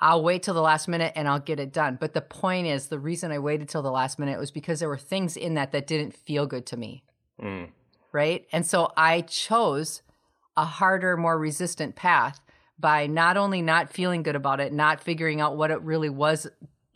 I'll 0.00 0.22
wait 0.22 0.44
till 0.44 0.54
the 0.54 0.62
last 0.62 0.86
minute 0.86 1.12
and 1.16 1.26
I'll 1.26 1.40
get 1.40 1.58
it 1.58 1.72
done. 1.72 1.98
But 2.00 2.14
the 2.14 2.20
point 2.20 2.68
is, 2.68 2.86
the 2.86 3.00
reason 3.00 3.32
I 3.32 3.40
waited 3.40 3.68
till 3.68 3.82
the 3.82 3.90
last 3.90 4.16
minute 4.16 4.38
was 4.38 4.52
because 4.52 4.78
there 4.78 4.88
were 4.88 4.96
things 4.96 5.36
in 5.36 5.54
that 5.54 5.72
that 5.72 5.88
didn't 5.88 6.14
feel 6.14 6.46
good 6.46 6.66
to 6.66 6.76
me. 6.76 7.02
Mm. 7.42 7.70
Right. 8.12 8.46
And 8.52 8.64
so 8.64 8.92
I 8.96 9.22
chose 9.22 10.02
a 10.56 10.64
harder, 10.64 11.16
more 11.16 11.36
resistant 11.36 11.96
path 11.96 12.38
by 12.78 13.08
not 13.08 13.36
only 13.36 13.60
not 13.60 13.92
feeling 13.92 14.22
good 14.22 14.36
about 14.36 14.60
it, 14.60 14.72
not 14.72 15.02
figuring 15.02 15.40
out 15.40 15.56
what 15.56 15.72
it 15.72 15.82
really 15.82 16.10
was 16.10 16.46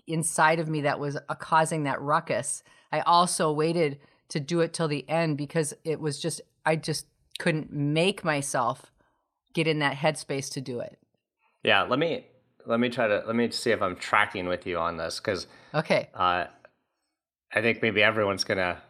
inside 0.07 0.61
of 0.61 0.69
me 0.69 0.83
that 0.83 1.01
was 1.01 1.17
uh, 1.17 1.35
causing 1.35 1.83
that 1.85 2.01
ruckus. 2.01 2.63
I 2.93 3.01
also 3.01 3.51
waited 3.51 3.99
to 4.29 4.41
do 4.41 4.61
it 4.61 4.73
till 4.73 4.89
the 4.89 5.09
end 5.09 5.37
because 5.37 5.75
it 5.85 6.01
was 6.01 6.19
just, 6.21 6.41
I 6.65 6.77
just 6.77 7.07
couldn't 7.39 7.73
make 7.73 8.25
myself 8.25 8.93
get 9.55 9.67
in 9.67 9.79
that 9.81 9.97
headspace 9.97 10.51
to 10.53 10.61
do 10.61 10.81
it. 10.81 10.99
Yeah, 11.63 11.83
let 11.83 11.99
me 11.99 12.27
let 12.67 12.79
me 12.81 12.89
try 12.89 13.09
to 13.09 13.23
let 13.27 13.35
me 13.37 13.51
see 13.51 13.71
if 13.73 13.83
I'm 13.83 13.97
tracking 13.97 14.47
with 14.49 14.67
you 14.67 14.79
on 14.79 14.97
this 14.97 15.19
because 15.21 15.47
Okay. 15.75 16.09
uh, 16.15 16.45
I 17.55 17.61
think 17.61 17.83
maybe 17.83 18.03
everyone's 18.03 18.45
gonna 18.45 18.81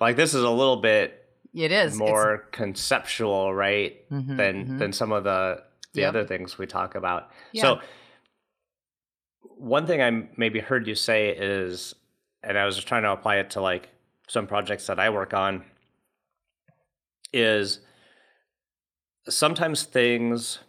like 0.00 0.16
this 0.16 0.32
is 0.34 0.42
a 0.42 0.50
little 0.50 0.76
bit 0.76 1.24
It 1.54 1.72
is. 1.72 1.94
It's- 1.94 1.98
more 1.98 2.46
conceptual, 2.52 3.54
right? 3.54 4.08
Mhm, 4.10 4.36
than 4.36 4.66
mhm. 4.68 4.78
than 4.78 4.92
some 4.92 5.12
of 5.12 5.24
the 5.24 5.62
the 5.92 6.02
Yep. 6.02 6.08
other 6.10 6.24
things 6.26 6.58
we 6.58 6.66
talk 6.66 6.94
about. 6.94 7.30
Yeah. 7.52 7.62
So 7.62 7.80
one 9.42 9.86
thing 9.86 10.02
I 10.02 10.28
maybe 10.36 10.60
heard 10.60 10.86
you 10.86 10.94
say 10.94 11.30
is, 11.30 11.94
and 12.42 12.58
I 12.58 12.64
was 12.66 12.76
just 12.76 12.88
trying 12.88 13.02
to 13.04 13.10
apply 13.12 13.36
it 13.36 13.50
to 13.50 13.60
like 13.60 13.88
some 14.26 14.46
projects 14.46 14.86
that 14.86 14.98
I 14.98 15.10
work 15.10 15.34
on, 15.34 15.64
is 17.32 17.80
sometimes 19.28 19.82
things 19.84 20.60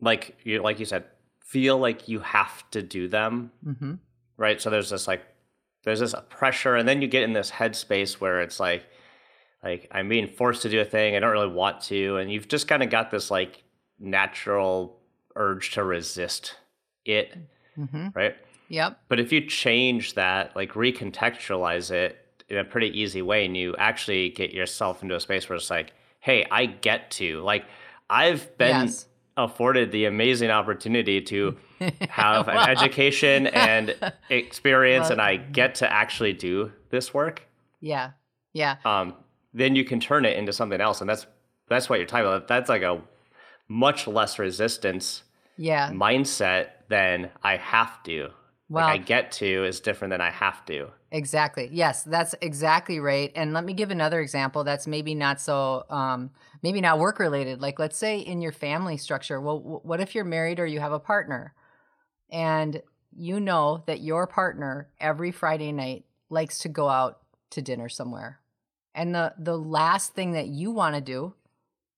like 0.00 0.36
you 0.44 0.62
like 0.62 0.78
you 0.78 0.84
said 0.86 1.04
feel 1.44 1.78
like 1.78 2.08
you 2.08 2.20
have 2.20 2.68
to 2.70 2.82
do 2.82 3.08
them 3.08 3.50
Mhm. 3.64 3.98
right? 4.36 4.60
So 4.60 4.70
there's 4.70 4.90
this 4.90 5.06
like 5.06 5.22
there's 5.84 5.98
this 6.00 6.14
pressure, 6.30 6.76
and 6.76 6.88
then 6.88 7.02
you 7.02 7.08
get 7.08 7.24
in 7.24 7.32
this 7.32 7.50
headspace 7.50 8.14
where 8.20 8.40
it's 8.40 8.60
like 8.60 8.84
like 9.64 9.88
I'm 9.90 10.08
being 10.08 10.28
forced 10.28 10.62
to 10.62 10.68
do 10.68 10.80
a 10.80 10.84
thing 10.84 11.16
I 11.16 11.20
don't 11.20 11.32
really 11.32 11.52
want 11.52 11.80
to, 11.82 12.16
and 12.16 12.30
you've 12.32 12.48
just 12.48 12.68
kind 12.68 12.82
of 12.82 12.90
got 12.90 13.10
this 13.10 13.30
like 13.30 13.62
natural 13.98 15.00
urge 15.36 15.72
to 15.72 15.82
resist 15.84 16.56
it, 17.04 17.36
Mhm. 17.78 18.14
right? 18.14 18.36
Yep. 18.68 19.00
But 19.08 19.20
if 19.20 19.32
you 19.32 19.46
change 19.46 20.14
that, 20.14 20.54
like 20.56 20.72
recontextualize 20.72 21.90
it 21.90 22.18
in 22.52 22.58
a 22.58 22.64
pretty 22.64 22.88
easy 23.00 23.22
way, 23.22 23.46
and 23.46 23.56
you 23.56 23.74
actually 23.78 24.28
get 24.28 24.52
yourself 24.52 25.02
into 25.02 25.16
a 25.16 25.20
space 25.20 25.48
where 25.48 25.56
it's 25.56 25.70
like, 25.70 25.92
hey, 26.20 26.46
I 26.50 26.66
get 26.66 27.10
to 27.12 27.40
like 27.42 27.64
I've 28.10 28.56
been 28.58 28.82
Yes. 28.86 29.06
afforded 29.38 29.90
the 29.90 30.04
amazing 30.04 30.50
opportunity 30.50 31.22
to 31.22 31.56
have 32.10 32.46
an 32.48 32.58
education 32.68 33.46
and 33.72 33.94
experience 34.28 35.04
Well- 35.04 35.12
and 35.12 35.20
I 35.22 35.36
get 35.36 35.76
to 35.76 35.90
actually 35.90 36.34
do 36.34 36.72
this 36.90 37.14
work, 37.14 37.42
Yeah. 37.80 38.10
Yeah. 38.52 38.76
um, 38.84 39.14
then 39.54 39.74
you 39.76 39.84
can 39.84 39.98
turn 39.98 40.24
it 40.26 40.36
into 40.36 40.52
something 40.52 40.80
else. 40.80 41.00
And 41.00 41.08
that's 41.08 41.26
that's 41.68 41.88
what 41.88 41.98
you're 41.98 42.06
talking 42.06 42.26
about. 42.26 42.48
That's 42.48 42.68
like 42.68 42.82
a 42.82 43.00
much 43.68 44.06
less 44.06 44.38
resistance 44.38 45.22
Yeah. 45.56 45.90
mindset 45.90 46.66
than 46.88 47.30
I 47.42 47.56
have 47.56 48.02
to. 48.02 48.28
Well- 48.72 48.86
like 48.86 49.00
I 49.00 49.04
get 49.04 49.32
to 49.32 49.64
is 49.64 49.80
different 49.80 50.10
than 50.12 50.20
I 50.20 50.30
have 50.30 50.64
to. 50.66 50.88
Exactly. 51.10 51.68
Yes, 51.70 52.02
that's 52.04 52.34
exactly 52.40 52.98
right. 52.98 53.30
And 53.36 53.52
let 53.52 53.64
me 53.64 53.74
give 53.74 53.90
another 53.90 54.20
example 54.20 54.64
that's 54.64 54.86
maybe 54.86 55.14
not 55.14 55.40
so, 55.40 55.84
um, 55.90 56.30
maybe 56.62 56.80
not 56.80 56.98
work 56.98 57.18
related. 57.18 57.60
Like, 57.60 57.78
let's 57.78 57.98
say 57.98 58.18
in 58.18 58.40
your 58.40 58.52
family 58.52 58.96
structure, 58.96 59.38
well, 59.40 59.58
w- 59.58 59.80
what 59.82 60.00
if 60.00 60.14
you're 60.14 60.24
married 60.24 60.58
or 60.58 60.64
you 60.66 60.80
have 60.80 60.92
a 60.92 60.98
partner 60.98 61.54
and 62.30 62.80
you 63.14 63.40
know 63.40 63.82
that 63.86 64.00
your 64.00 64.26
partner 64.26 64.88
every 65.00 65.30
Friday 65.32 65.70
night 65.70 66.06
likes 66.30 66.60
to 66.60 66.68
go 66.70 66.88
out 66.88 67.18
to 67.50 67.60
dinner 67.60 67.90
somewhere. 67.90 68.40
And 68.94 69.14
the, 69.14 69.34
the 69.38 69.58
last 69.58 70.14
thing 70.14 70.32
that 70.32 70.46
you 70.48 70.70
want 70.70 70.94
to 70.94 71.00
do 71.02 71.34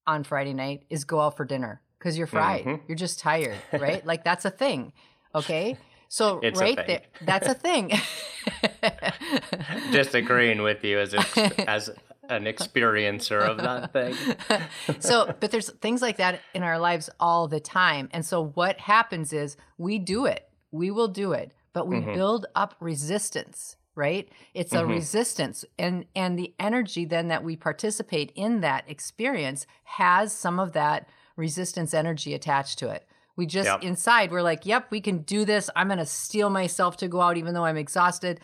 on 0.05 0.23
Friday 0.25 0.53
night 0.53 0.83
is 0.89 1.05
go 1.05 1.21
out 1.21 1.37
for 1.37 1.45
dinner 1.45 1.81
because 1.97 2.17
you're 2.17 2.27
fried. 2.27 2.65
Mhm. 2.65 2.81
You're 2.87 2.97
just 2.97 3.19
tired, 3.19 3.57
right? 3.71 4.05
like, 4.11 4.25
that's 4.25 4.43
a 4.43 4.49
thing. 4.51 4.91
Okay. 5.33 5.77
So, 6.15 6.39
It's 6.39 6.61
right 6.61 6.79
there, 6.87 7.01
that's 7.19 7.49
a 7.49 7.53
thing. 7.53 7.91
Disagreeing 9.91 10.61
with 10.61 10.81
you 10.85 10.97
as 10.97 11.13
ex- 11.13 11.37
as 11.67 11.89
an 12.29 12.45
experiencer 12.45 13.45
of 13.45 13.57
that 13.57 13.91
thing. 13.91 14.15
so, 15.01 15.35
but 15.41 15.51
there's 15.51 15.69
things 15.81 16.01
like 16.01 16.15
that 16.15 16.39
in 16.53 16.63
our 16.63 16.79
lives 16.79 17.09
all 17.19 17.49
the 17.49 17.59
time. 17.59 18.07
And 18.13 18.25
so 18.25 18.45
what 18.45 18.79
happens 18.79 19.33
is 19.33 19.57
we 19.77 19.99
do 19.99 20.25
it. 20.25 20.47
We 20.71 20.89
will 20.89 21.09
do 21.09 21.33
it, 21.33 21.51
but 21.73 21.85
we 21.85 21.97
Mhm. 21.97 22.13
build 22.13 22.45
up 22.55 22.75
resistance, 22.79 23.75
right? 23.93 24.29
It's 24.53 24.73
a 24.73 24.83
Mhm. 24.83 24.89
resistance 24.91 25.65
and 25.77 26.05
and 26.15 26.39
the 26.39 26.53
energy 26.57 27.03
then 27.03 27.27
that 27.27 27.43
we 27.43 27.57
participate 27.57 28.31
in 28.35 28.61
that 28.61 28.85
experience 28.89 29.67
has 29.83 30.31
some 30.31 30.61
of 30.61 30.71
that 30.71 31.09
resistance 31.35 31.93
energy 31.93 32.33
attached 32.33 32.79
to 32.79 32.89
it. 32.89 33.05
We 33.35 33.45
just 33.45 33.67
Yep. 33.67 33.83
inside 33.83 34.31
we're 34.31 34.41
like, 34.41 34.65
"Yep, 34.65 34.91
we 34.91 35.01
can 35.01 35.19
do 35.19 35.45
this. 35.45 35.69
I'm 35.75 35.87
going 35.87 35.99
to 35.99 36.05
steel 36.05 36.49
myself 36.49 36.97
to 36.97 37.07
go 37.07 37.21
out 37.21 37.37
even 37.37 37.53
though 37.53 37.65
I'm 37.65 37.77
exhausted." 37.77 38.39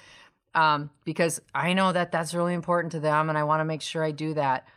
Um, 0.53 0.89
because 1.05 1.39
I 1.55 1.71
know 1.73 1.93
that 1.93 2.11
that's 2.11 2.33
really 2.33 2.53
important 2.53 2.91
to 2.91 2.99
them 2.99 3.29
and 3.29 3.37
I 3.37 3.45
want 3.45 3.61
to 3.61 3.65
make 3.65 3.81
sure 3.81 4.03
I 4.03 4.11
do 4.11 4.33
that. 4.33 4.67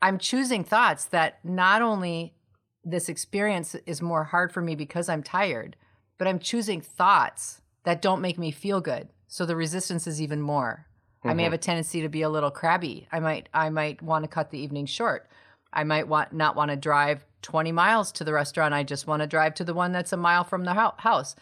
I'm 0.00 0.18
choosing 0.18 0.64
thoughts 0.64 1.04
that 1.06 1.44
not 1.44 1.82
only 1.82 2.34
this 2.82 3.08
experience 3.08 3.74
is 3.84 4.00
more 4.00 4.24
hard 4.24 4.52
for 4.52 4.62
me 4.62 4.74
because 4.74 5.08
I'm 5.08 5.22
tired, 5.22 5.76
but 6.16 6.28
I'm 6.28 6.38
choosing 6.38 6.80
thoughts 6.80 7.60
that 7.84 8.00
don't 8.00 8.22
make 8.22 8.38
me 8.38 8.50
feel 8.50 8.80
good. 8.80 9.08
So 9.28 9.44
the 9.44 9.56
resistance 9.56 10.06
is 10.06 10.22
even 10.22 10.40
more. 10.40 10.86
I 11.24 11.34
may 11.34 11.42
have 11.42 11.52
a 11.52 11.58
tendency 11.58 12.02
to 12.02 12.08
be 12.08 12.22
a 12.22 12.28
little 12.28 12.52
crabby. 12.52 13.08
I 13.10 13.18
might 13.18 13.48
I 13.52 13.68
might 13.68 14.00
want 14.00 14.24
to 14.24 14.28
cut 14.28 14.50
the 14.50 14.60
evening 14.60 14.86
short. 14.86 15.28
I 15.72 15.82
might 15.82 16.06
want 16.06 16.32
not 16.32 16.54
want 16.54 16.70
to 16.70 16.76
drive 16.76 17.24
20 17.46 17.70
miles 17.70 18.10
to 18.10 18.24
the 18.24 18.32
restaurant. 18.32 18.74
I 18.74 18.82
just 18.82 19.06
want 19.06 19.22
to 19.22 19.26
drive 19.28 19.54
to 19.54 19.64
the 19.64 19.72
one 19.72 19.92
that's 19.92 20.12
a 20.12 20.16
mile 20.16 20.42
from 20.42 20.64
the 20.64 20.74
house. 20.98 21.36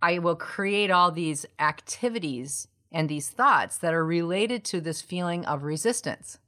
I 0.00 0.20
will 0.20 0.36
create 0.36 0.92
all 0.92 1.10
these 1.10 1.44
activities 1.58 2.68
and 2.92 3.08
these 3.08 3.28
thoughts 3.28 3.76
that 3.78 3.92
are 3.92 4.04
related 4.04 4.64
to 4.66 4.80
this 4.80 5.02
feeling 5.02 5.44
of 5.46 5.64
resistance. 5.64 6.38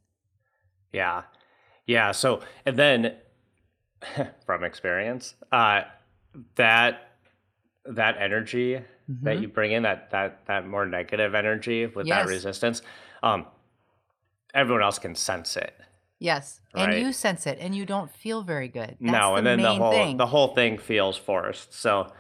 Yeah. 0.93 1.23
Yeah. 1.85 2.13
So, 2.13 2.43
and 2.65 2.77
then 2.77 3.17
from 4.47 4.63
experience, 4.63 5.35
uh, 5.51 5.83
that, 6.55 7.11
that 7.85 8.17
energy 8.21 8.75
that 9.09 9.37
Mhm. 9.37 9.43
you 9.43 9.49
bring 9.49 9.73
in, 9.73 9.83
that, 9.83 10.13
that, 10.13 10.47
that 10.47 10.65
more 10.69 10.87
negative 10.87 11.35
energy 11.35 11.87
with 11.87 12.07
Yes. 12.07 12.25
that 12.25 12.31
resistance, 12.31 12.83
um, 13.25 13.47
everyone 14.55 14.83
else 14.85 15.01
can 15.01 15.17
sense 15.17 15.57
it. 15.57 15.75
Yes, 16.23 16.61
and 16.75 16.95
you 16.95 17.13
sense 17.13 17.47
it, 17.47 17.59
and 17.61 17.75
you 17.75 17.85
don't 17.85 18.11
feel 18.11 18.43
very 18.43 18.69
good. 18.69 18.97
That's 19.01 19.13
no, 19.13 19.31
the 19.31 19.35
and 19.39 19.47
then 19.47 19.61
the 19.61 19.75
whole, 19.75 19.91
thing, 19.93 20.17
the 20.17 20.27
whole 20.27 20.55
thing 20.55 20.79
feels 20.79 21.17
forced. 21.17 21.75
So, 21.75 22.13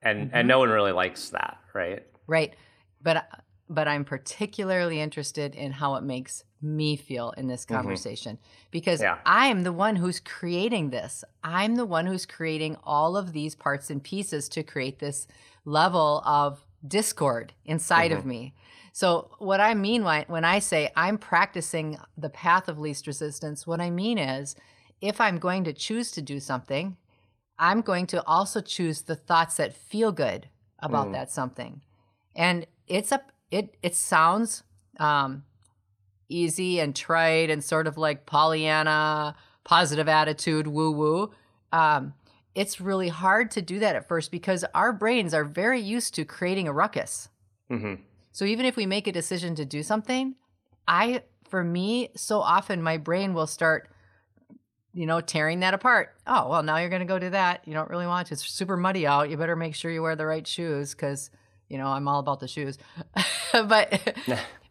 and, 0.00 0.26
Mm-hmm. 0.26 0.36
and 0.36 0.48
no 0.48 0.58
one 0.60 0.68
really 0.70 0.92
likes 0.92 1.30
that. 1.30 1.58
Right. 1.74 2.02
right? 2.26 2.54
But 3.02 3.26
but 3.68 3.88
I'm 3.88 4.04
particularly 4.04 5.00
interested 5.00 5.54
in 5.54 5.72
how 5.72 5.94
it 5.94 6.02
makes 6.02 6.44
me 6.60 6.94
feel 6.94 7.32
in 7.38 7.46
this 7.48 7.64
conversation 7.64 8.38
because 8.70 9.00
Mm-hmm. 9.00 9.16
Yeah. 9.16 9.18
I'm 9.24 9.62
the 9.62 9.72
one 9.72 9.96
who's 9.96 10.20
creating 10.20 10.90
this. 10.90 11.24
I'm 11.42 11.74
the 11.76 11.86
one 11.86 12.06
who's 12.06 12.26
creating 12.26 12.76
all 12.84 13.16
of 13.16 13.32
these 13.32 13.54
parts 13.54 13.90
and 13.90 14.02
pieces 14.02 14.48
to 14.50 14.62
create 14.62 14.98
this 14.98 15.26
level 15.64 16.22
of 16.24 16.64
discord 16.86 17.54
inside 17.64 18.10
Mm-hmm. 18.10 18.18
of 18.18 18.26
me. 18.26 18.54
So, 18.92 19.30
what 19.38 19.60
I 19.60 19.74
mean 19.74 20.04
when, 20.04 20.24
when 20.28 20.44
I 20.44 20.58
say 20.58 20.90
I'm 20.96 21.16
practicing 21.16 21.98
the 22.16 22.28
path 22.28 22.68
of 22.68 22.78
least 22.78 23.06
resistance, 23.06 23.66
what 23.66 23.80
I 23.80 23.90
mean 23.90 24.18
is 24.18 24.54
if 25.00 25.20
I'm 25.20 25.38
going 25.38 25.64
to 25.64 25.72
choose 25.72 26.10
to 26.12 26.22
do 26.22 26.38
something, 26.40 26.96
I'm 27.58 27.80
going 27.80 28.06
to 28.08 28.24
also 28.26 28.60
choose 28.60 29.02
the 29.02 29.16
thoughts 29.16 29.56
that 29.56 29.74
feel 29.74 30.12
good 30.12 30.48
about 30.78 31.08
Mm. 31.08 31.12
that 31.12 31.30
something. 31.30 31.80
And 32.36 32.66
it's 32.86 33.12
a 33.12 33.22
it 33.50 33.76
it 33.82 33.94
sounds 33.94 34.62
um 34.98 35.44
easy 36.28 36.80
and 36.80 36.94
trite 36.96 37.50
and 37.50 37.62
sort 37.62 37.86
of 37.86 37.96
like 37.98 38.26
Pollyanna, 38.26 39.34
positive 39.64 40.08
attitude, 40.08 40.66
woo 40.66 40.90
woo. 40.90 41.30
Um, 41.72 42.14
it's 42.54 42.80
really 42.80 43.08
hard 43.08 43.50
to 43.52 43.62
do 43.62 43.78
that 43.78 43.96
at 43.96 44.08
first 44.08 44.30
because 44.30 44.64
our 44.74 44.92
brains 44.92 45.32
are 45.34 45.44
very 45.44 45.80
used 45.80 46.14
to 46.14 46.24
creating 46.24 46.68
a 46.68 46.72
ruckus. 46.72 47.28
hmm 47.70 47.94
So 48.32 48.44
even 48.46 48.66
if 48.66 48.76
we 48.76 48.86
make 48.86 49.06
a 49.06 49.12
decision 49.12 49.54
to 49.56 49.64
do 49.64 49.82
something, 49.82 50.34
I, 50.88 51.22
for 51.48 51.62
me, 51.62 52.10
so 52.16 52.40
often 52.40 52.82
my 52.82 52.96
brain 52.96 53.34
will 53.34 53.46
start, 53.46 53.90
you 54.94 55.06
know, 55.06 55.20
tearing 55.20 55.60
that 55.60 55.74
apart. 55.74 56.14
Oh, 56.26 56.48
well, 56.48 56.62
now 56.62 56.78
you're 56.78 56.88
going 56.88 57.00
to 57.00 57.06
go 57.06 57.18
do 57.18 57.30
that. 57.30 57.66
You 57.66 57.74
don't 57.74 57.90
really 57.90 58.06
want 58.06 58.28
to. 58.28 58.34
It's 58.34 58.48
super 58.48 58.76
muddy 58.76 59.06
out. 59.06 59.30
You 59.30 59.36
better 59.36 59.54
make 59.54 59.74
sure 59.74 59.90
you 59.90 60.02
wear 60.02 60.16
the 60.16 60.26
right 60.26 60.46
shoes 60.46 60.92
because, 60.92 61.30
you 61.68 61.78
know, 61.78 61.86
I'm 61.86 62.08
all 62.08 62.20
about 62.20 62.40
the 62.40 62.48
shoes. 62.48 62.78
but, 63.52 64.14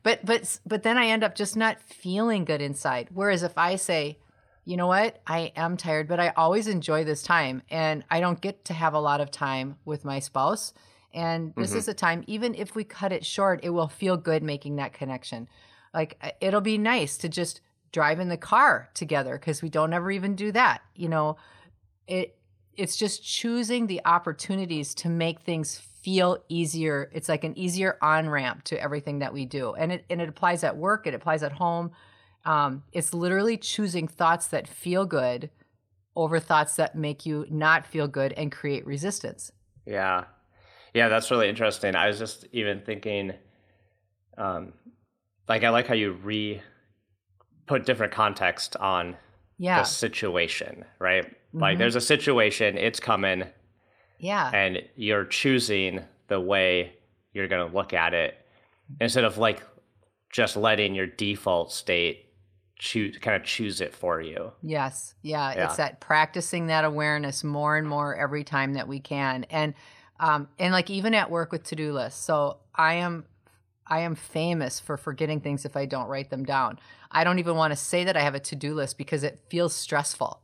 but, 0.03 0.25
but, 0.25 0.59
but 0.65 0.83
then 0.83 0.97
I 0.97 1.07
end 1.07 1.23
up 1.23 1.35
just 1.35 1.55
not 1.55 1.79
feeling 1.81 2.45
good 2.45 2.61
inside. 2.61 3.09
Whereas 3.13 3.43
if 3.43 3.57
I 3.57 3.75
say, 3.75 4.17
you 4.65 4.77
know 4.77 4.87
what? 4.87 5.21
I 5.25 5.51
am 5.55 5.77
tired, 5.77 6.07
but 6.07 6.19
I 6.19 6.29
always 6.29 6.67
enjoy 6.67 7.03
this 7.03 7.23
time. 7.23 7.61
And 7.69 8.03
I 8.09 8.19
don't 8.19 8.41
get 8.41 8.65
to 8.65 8.73
have 8.73 8.93
a 8.93 8.99
lot 8.99 9.21
of 9.21 9.31
time 9.31 9.77
with 9.85 10.05
my 10.05 10.19
spouse. 10.19 10.73
And 11.13 11.53
this 11.57 11.71
Mhm. 11.71 11.77
is 11.77 11.87
a 11.87 11.93
time, 11.93 12.23
even 12.27 12.55
if 12.55 12.75
we 12.75 12.83
cut 12.83 13.11
it 13.11 13.25
short, 13.25 13.59
it 13.63 13.69
will 13.71 13.87
feel 13.87 14.17
good 14.17 14.43
making 14.43 14.77
that 14.77 14.93
connection. 14.93 15.47
Like 15.93 16.35
it'll 16.41 16.61
be 16.61 16.77
nice 16.77 17.17
to 17.17 17.29
just 17.29 17.61
drive 17.91 18.19
in 18.19 18.29
the 18.29 18.37
car 18.37 18.89
together 18.93 19.37
because 19.37 19.61
we 19.61 19.69
don't 19.69 19.93
ever 19.93 20.11
even 20.11 20.35
do 20.35 20.51
that. 20.53 20.81
You 20.95 21.09
know, 21.09 21.37
it 22.07 22.37
it's 22.77 22.95
just 22.95 23.23
choosing 23.23 23.87
the 23.87 24.01
opportunities 24.05 24.95
to 24.95 25.09
make 25.09 25.41
things 25.41 25.77
feel 25.77 26.43
easier. 26.49 27.09
It's 27.13 27.29
like 27.29 27.43
an 27.43 27.57
easier 27.57 27.97
on 28.01 28.29
ramp 28.29 28.63
to 28.65 28.81
everything 28.81 29.19
that 29.19 29.33
we 29.33 29.45
do, 29.45 29.73
and 29.73 29.91
it 29.91 30.05
and 30.09 30.21
it 30.21 30.29
applies 30.29 30.63
at 30.63 30.77
work. 30.77 31.07
It 31.07 31.13
applies 31.13 31.43
at 31.43 31.53
home. 31.53 31.91
Um, 32.45 32.83
it's 32.91 33.13
literally 33.13 33.57
choosing 33.57 34.07
thoughts 34.07 34.47
that 34.47 34.67
feel 34.67 35.05
good 35.05 35.51
over 36.15 36.39
thoughts 36.39 36.75
that 36.77 36.95
make 36.95 37.25
you 37.25 37.45
not 37.49 37.85
feel 37.87 38.07
good 38.07 38.33
and 38.33 38.51
create 38.51 38.85
resistance. 38.85 39.51
Yeah. 39.85 40.25
Yeah, 40.93 41.07
that's 41.09 41.31
really 41.31 41.49
interesting. 41.49 41.95
I 41.95 42.07
was 42.07 42.19
just 42.19 42.45
even 42.51 42.81
thinking 42.81 43.33
um 44.37 44.73
like 45.47 45.63
I 45.63 45.69
like 45.69 45.87
how 45.87 45.93
you 45.93 46.11
re 46.13 46.61
put 47.67 47.85
different 47.85 48.11
context 48.13 48.75
on 48.77 49.15
Yeah, 49.57 49.79
the 49.79 49.83
situation, 49.85 50.85
right? 50.99 51.25
Like 51.53 51.75
Mhm. 51.75 51.79
there's 51.79 51.95
a 51.95 52.01
situation, 52.01 52.77
it's 52.77 52.99
coming 52.99 53.45
yeah, 54.19 54.51
and 54.53 54.81
you're 54.95 55.25
choosing 55.25 56.03
the 56.27 56.39
way 56.39 56.93
you're 57.33 57.47
going 57.47 57.67
to 57.67 57.75
look 57.75 57.93
at 57.93 58.13
it 58.13 58.35
instead 58.99 59.23
of 59.23 59.37
like 59.37 59.61
just 60.29 60.55
letting 60.55 60.95
your 60.95 61.07
default 61.07 61.71
state 61.71 62.27
choose 62.77 63.17
kind 63.19 63.35
of 63.35 63.43
choose 63.43 63.79
it 63.81 63.93
for 63.93 64.21
you. 64.21 64.51
Yes. 64.61 65.13
Yeah. 65.21 65.53
Yeah. 65.55 65.65
It's 65.65 65.77
that 65.77 65.99
practicing 65.99 66.67
that 66.67 66.83
awareness 66.85 67.43
more 67.43 67.77
and 67.77 67.87
more 67.87 68.15
every 68.15 68.43
time 68.43 68.73
that 68.73 68.87
we 68.87 68.99
can. 68.99 69.45
And 69.45 69.73
um 70.21 70.47
and 70.57 70.71
like 70.71 70.89
even 70.89 71.13
at 71.13 71.29
work 71.29 71.51
with 71.51 71.63
to-do 71.63 71.91
lists. 71.91 72.23
So 72.23 72.59
I 72.73 72.93
am 72.95 73.25
I 73.85 73.99
am 73.99 74.15
famous 74.15 74.79
for 74.79 74.95
forgetting 74.95 75.41
things 75.41 75.65
if 75.65 75.75
I 75.75 75.85
don't 75.85 76.07
write 76.07 76.29
them 76.29 76.45
down. 76.45 76.79
I 77.11 77.25
don't 77.25 77.39
even 77.39 77.57
want 77.57 77.71
to 77.71 77.75
say 77.75 78.05
that 78.05 78.15
I 78.15 78.21
have 78.21 78.35
a 78.35 78.39
to-do 78.39 78.73
list 78.73 78.97
because 78.97 79.23
it 79.23 79.41
feels 79.49 79.75
stressful. 79.75 80.39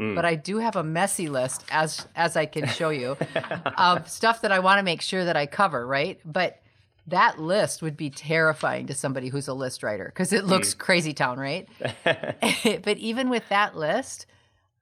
Mm. 0.00 0.14
But 0.14 0.24
I 0.24 0.36
do 0.36 0.58
have 0.58 0.76
a 0.76 0.84
messy 0.84 1.28
list 1.28 1.64
as 1.70 2.06
as 2.16 2.36
I 2.36 2.46
can 2.46 2.66
show 2.68 2.88
you 2.88 3.18
of 3.76 4.08
stuff 4.08 4.40
that 4.42 4.52
I 4.52 4.60
want 4.60 4.78
to 4.78 4.82
make 4.82 5.02
sure 5.02 5.24
that 5.24 5.36
I 5.36 5.44
cover, 5.46 5.86
right? 5.86 6.20
But 6.24 6.62
that 7.08 7.40
list 7.40 7.82
would 7.82 7.96
be 7.96 8.10
terrifying 8.10 8.86
to 8.86 8.94
somebody 8.94 9.28
who's 9.28 9.48
a 9.48 9.54
list 9.54 9.82
writer 9.82 10.04
because 10.04 10.32
it 10.32 10.44
looks 10.44 10.74
crazy 10.74 11.14
town, 11.14 11.38
right? 11.38 11.66
but 12.04 12.98
even 12.98 13.30
with 13.30 13.48
that 13.48 13.76
list, 13.76 14.26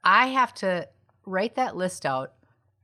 I 0.04 0.28
have 0.28 0.52
to 0.54 0.88
write 1.24 1.54
that 1.54 1.76
list 1.76 2.04
out. 2.04 2.32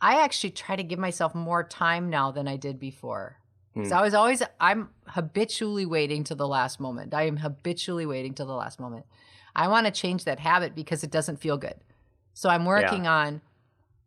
I 0.03 0.23
actually 0.25 0.51
try 0.51 0.75
to 0.75 0.83
give 0.83 0.99
myself 0.99 1.33
more 1.33 1.63
time 1.63 2.11
now 2.11 2.33
than 2.33 2.49
I 2.49 2.57
did 2.57 2.81
before. 2.81 3.39
Hmm. 3.75 3.85
So 3.85 3.97
I 3.97 4.03
was 4.03 4.15
always, 4.15 4.43
I'm 4.61 4.91
habitually 5.07 5.87
waiting 5.87 6.25
to 6.25 6.35
the 6.35 6.47
last 6.47 6.81
moment. 6.81 7.15
I 7.15 7.23
am 7.23 7.37
habitually 7.39 8.05
waiting 8.05 8.35
to 8.35 8.45
the 8.45 8.53
last 8.53 8.81
moment. 8.81 9.07
I 9.55 9.69
want 9.69 9.87
to 9.87 9.93
change 9.93 10.25
that 10.25 10.41
habit 10.41 10.75
because 10.75 11.05
it 11.05 11.11
doesn't 11.13 11.37
feel 11.37 11.57
good. 11.57 11.77
So 12.35 12.51
I'm 12.51 12.65
working 12.65 13.07
on, 13.07 13.43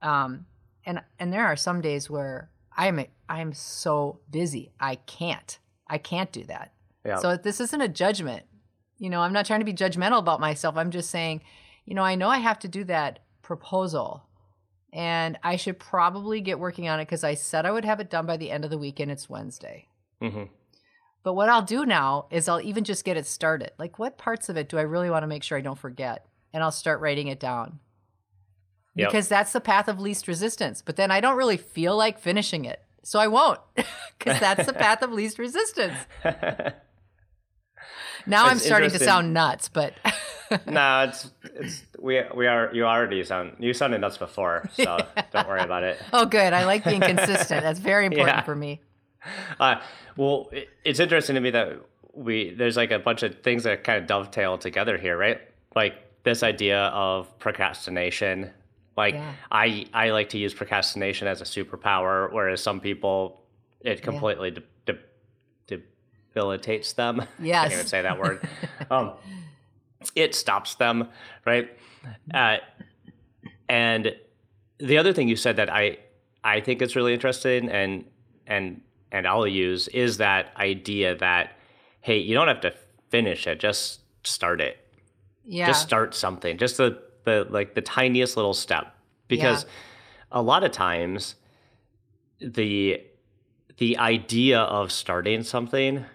um, 0.02 0.46
and 0.86 1.02
and 1.20 1.32
there 1.32 1.46
are 1.46 1.56
some 1.56 1.82
days 1.82 2.10
where 2.10 2.50
I 2.76 2.88
am 2.88 3.06
I 3.30 3.42
am 3.42 3.54
so 3.54 4.20
busy 4.30 4.72
I 4.80 4.96
can't 4.96 5.60
I 5.88 5.98
can't 5.98 6.32
do 6.32 6.44
that. 6.46 6.74
yeah. 7.06 7.18
So 7.18 7.38
this 7.38 7.60
isn't 7.60 7.82
a 7.82 7.88
judgment. 7.88 8.44
You 8.98 9.10
know, 9.10 9.22
I'm 9.22 9.34
not 9.34 9.46
trying 9.46 9.60
to 9.60 9.66
be 9.66 9.74
judgmental 9.74 10.20
about 10.20 10.40
myself. 10.40 10.78
I'm 10.78 10.92
just 10.92 11.10
saying, 11.10 11.42
you 11.86 11.94
know, 11.94 12.04
I 12.04 12.16
know 12.16 12.30
I 12.30 12.40
have 12.40 12.60
to 12.60 12.68
do 12.68 12.84
that 12.86 13.20
proposal 13.42 14.25
and 14.96 15.38
I 15.44 15.58
should 15.58 15.78
probably 15.78 16.40
get 16.40 16.58
working 16.58 16.88
on 16.88 17.02
it 17.02 17.06
because 17.06 17.26
I 17.26 17.34
said 17.34 17.66
I 17.66 17.72
would 17.72 17.84
have 17.84 18.00
it 18.00 18.10
done 18.10 18.26
by 18.26 18.38
the 18.38 18.50
end 18.50 18.64
of 18.64 18.72
the 18.72 18.78
week 18.78 19.02
and 19.02 19.12
it's 19.12 19.30
Wednesday. 19.30 19.90
Mhm. 20.22 20.50
But 21.22 21.34
what 21.34 21.50
I'll 21.50 21.62
do 21.62 21.86
now 21.86 22.28
is 22.32 22.48
I'll 22.48 22.62
even 22.62 22.86
just 22.86 23.04
get 23.04 23.18
it 23.18 23.28
started. 23.28 23.72
Like, 23.78 24.00
what 24.00 24.18
parts 24.18 24.48
of 24.48 24.56
it 24.56 24.70
do 24.70 24.78
I 24.78 24.84
really 24.84 25.10
want 25.10 25.24
to 25.24 25.28
make 25.28 25.44
sure 25.44 25.58
I 25.58 25.62
don't 25.62 25.78
forget? 25.78 26.26
And 26.54 26.64
I'll 26.64 26.72
start 26.72 27.02
writing 27.02 27.28
it 27.28 27.40
down. 27.42 27.80
Yep. 28.96 29.10
Because 29.10 29.28
that's 29.28 29.52
the 29.52 29.60
path 29.60 29.90
of 29.90 30.00
least 30.00 30.30
resistance. 30.30 30.82
But 30.82 30.96
then 30.96 31.12
I 31.12 31.20
don't 31.20 31.36
really 31.36 31.58
feel 31.58 31.98
like 31.98 32.18
finishing 32.18 32.64
it. 32.64 32.82
So 33.04 33.20
I 33.20 33.28
won't, 33.28 33.60
because 34.18 34.40
that's 34.40 34.66
the 34.66 34.74
path 34.74 35.02
of 35.02 35.12
least 35.12 35.38
resistance. 35.38 35.98
Now 38.26 38.46
I'm 38.46 38.60
starting 38.60 38.90
to 38.92 39.00
sound 39.00 39.34
nuts, 39.34 39.70
but 39.70 39.94
no, 40.66 41.06
it's 41.08 41.32
it's 41.44 41.84
we 42.06 42.22
we 42.36 42.46
are 42.48 42.70
you 42.74 42.86
already 42.86 43.24
sound 43.24 43.56
you 43.60 43.74
sounded 43.74 44.00
nuts 44.00 44.18
before, 44.18 44.70
so 44.74 44.98
don't 45.34 45.48
worry 45.48 45.62
about 45.62 45.84
it. 45.84 45.98
oh, 46.14 46.26
good. 46.26 46.54
I 46.54 46.66
like 46.66 46.84
being 46.84 47.02
consistent. 47.14 47.64
That's 47.64 47.80
very 47.80 48.06
important 48.06 48.38
Yeah. 48.38 48.44
for 48.44 48.56
me. 48.56 48.80
Uh, 49.60 49.82
well, 50.16 50.50
it, 50.52 50.70
it's 50.84 51.00
interesting 51.00 51.34
to 51.34 51.42
me 51.42 51.50
that 51.50 51.80
we 52.14 52.52
there's 52.54 52.78
like 52.78 52.92
a 52.92 53.00
bunch 53.00 53.24
of 53.24 53.42
things 53.42 53.64
that 53.64 53.84
kind 53.84 54.00
of 54.02 54.08
dovetail 54.08 54.58
together 54.58 54.98
here, 54.98 55.18
right? 55.18 55.42
Like 55.76 55.96
this 56.24 56.44
idea 56.44 56.80
of 56.94 57.38
procrastination. 57.40 58.52
Like 58.96 59.16
Yeah. 59.16 59.34
I 59.52 59.88
I 59.94 60.12
like 60.12 60.30
to 60.30 60.38
use 60.38 60.54
procrastination 60.54 61.28
as 61.28 61.42
a 61.42 61.46
superpower, 61.46 62.32
whereas 62.32 62.62
some 62.62 62.80
people 62.80 63.42
it 63.82 64.02
completely 64.04 64.52
de- 64.52 64.64
de- 64.86 65.82
debilitates 66.34 66.94
them. 66.94 67.22
I 67.22 67.26
Yes. 67.40 67.62
can't 67.64 67.74
even 67.74 67.88
say 67.88 68.02
that 68.04 68.20
word. 68.20 68.48
um, 68.92 69.14
it 70.16 70.36
stops 70.36 70.76
them, 70.76 71.10
right? 71.46 71.68
Uh, 72.34 72.58
and 73.70 74.16
the 74.80 74.98
other 74.98 75.14
thing 75.14 75.28
you 75.28 75.36
said 75.36 75.56
that 75.58 75.72
I 75.72 75.98
I 76.44 76.60
think 76.60 76.82
is 76.82 76.96
really 76.96 77.14
interesting 77.14 77.70
and 77.70 78.06
and 78.48 78.82
and 79.12 79.28
I'll 79.28 79.48
use 79.48 79.88
is 79.90 80.18
that 80.18 80.52
idea 80.58 81.16
that 81.18 81.52
hey, 82.02 82.18
you 82.18 82.36
don't 82.36 82.48
have 82.48 82.62
to 82.62 82.74
finish 83.10 83.48
it, 83.48 83.60
just 83.60 84.02
start 84.24 84.62
it. 84.62 84.78
Yeah. 85.44 85.68
Just 85.68 85.82
start 85.82 86.14
something. 86.14 86.58
Just 86.58 86.78
the 86.78 87.02
the 87.24 87.48
like 87.50 87.74
the 87.76 87.82
tiniest 87.82 88.38
little 88.38 88.54
step 88.54 88.96
because 89.28 89.66
a 90.32 90.42
lot 90.42 90.64
of 90.64 90.72
times 90.72 91.36
the 92.40 93.02
the 93.78 93.98
idea 93.98 94.60
of 94.60 94.92
starting 94.92 95.44
something 95.44 96.06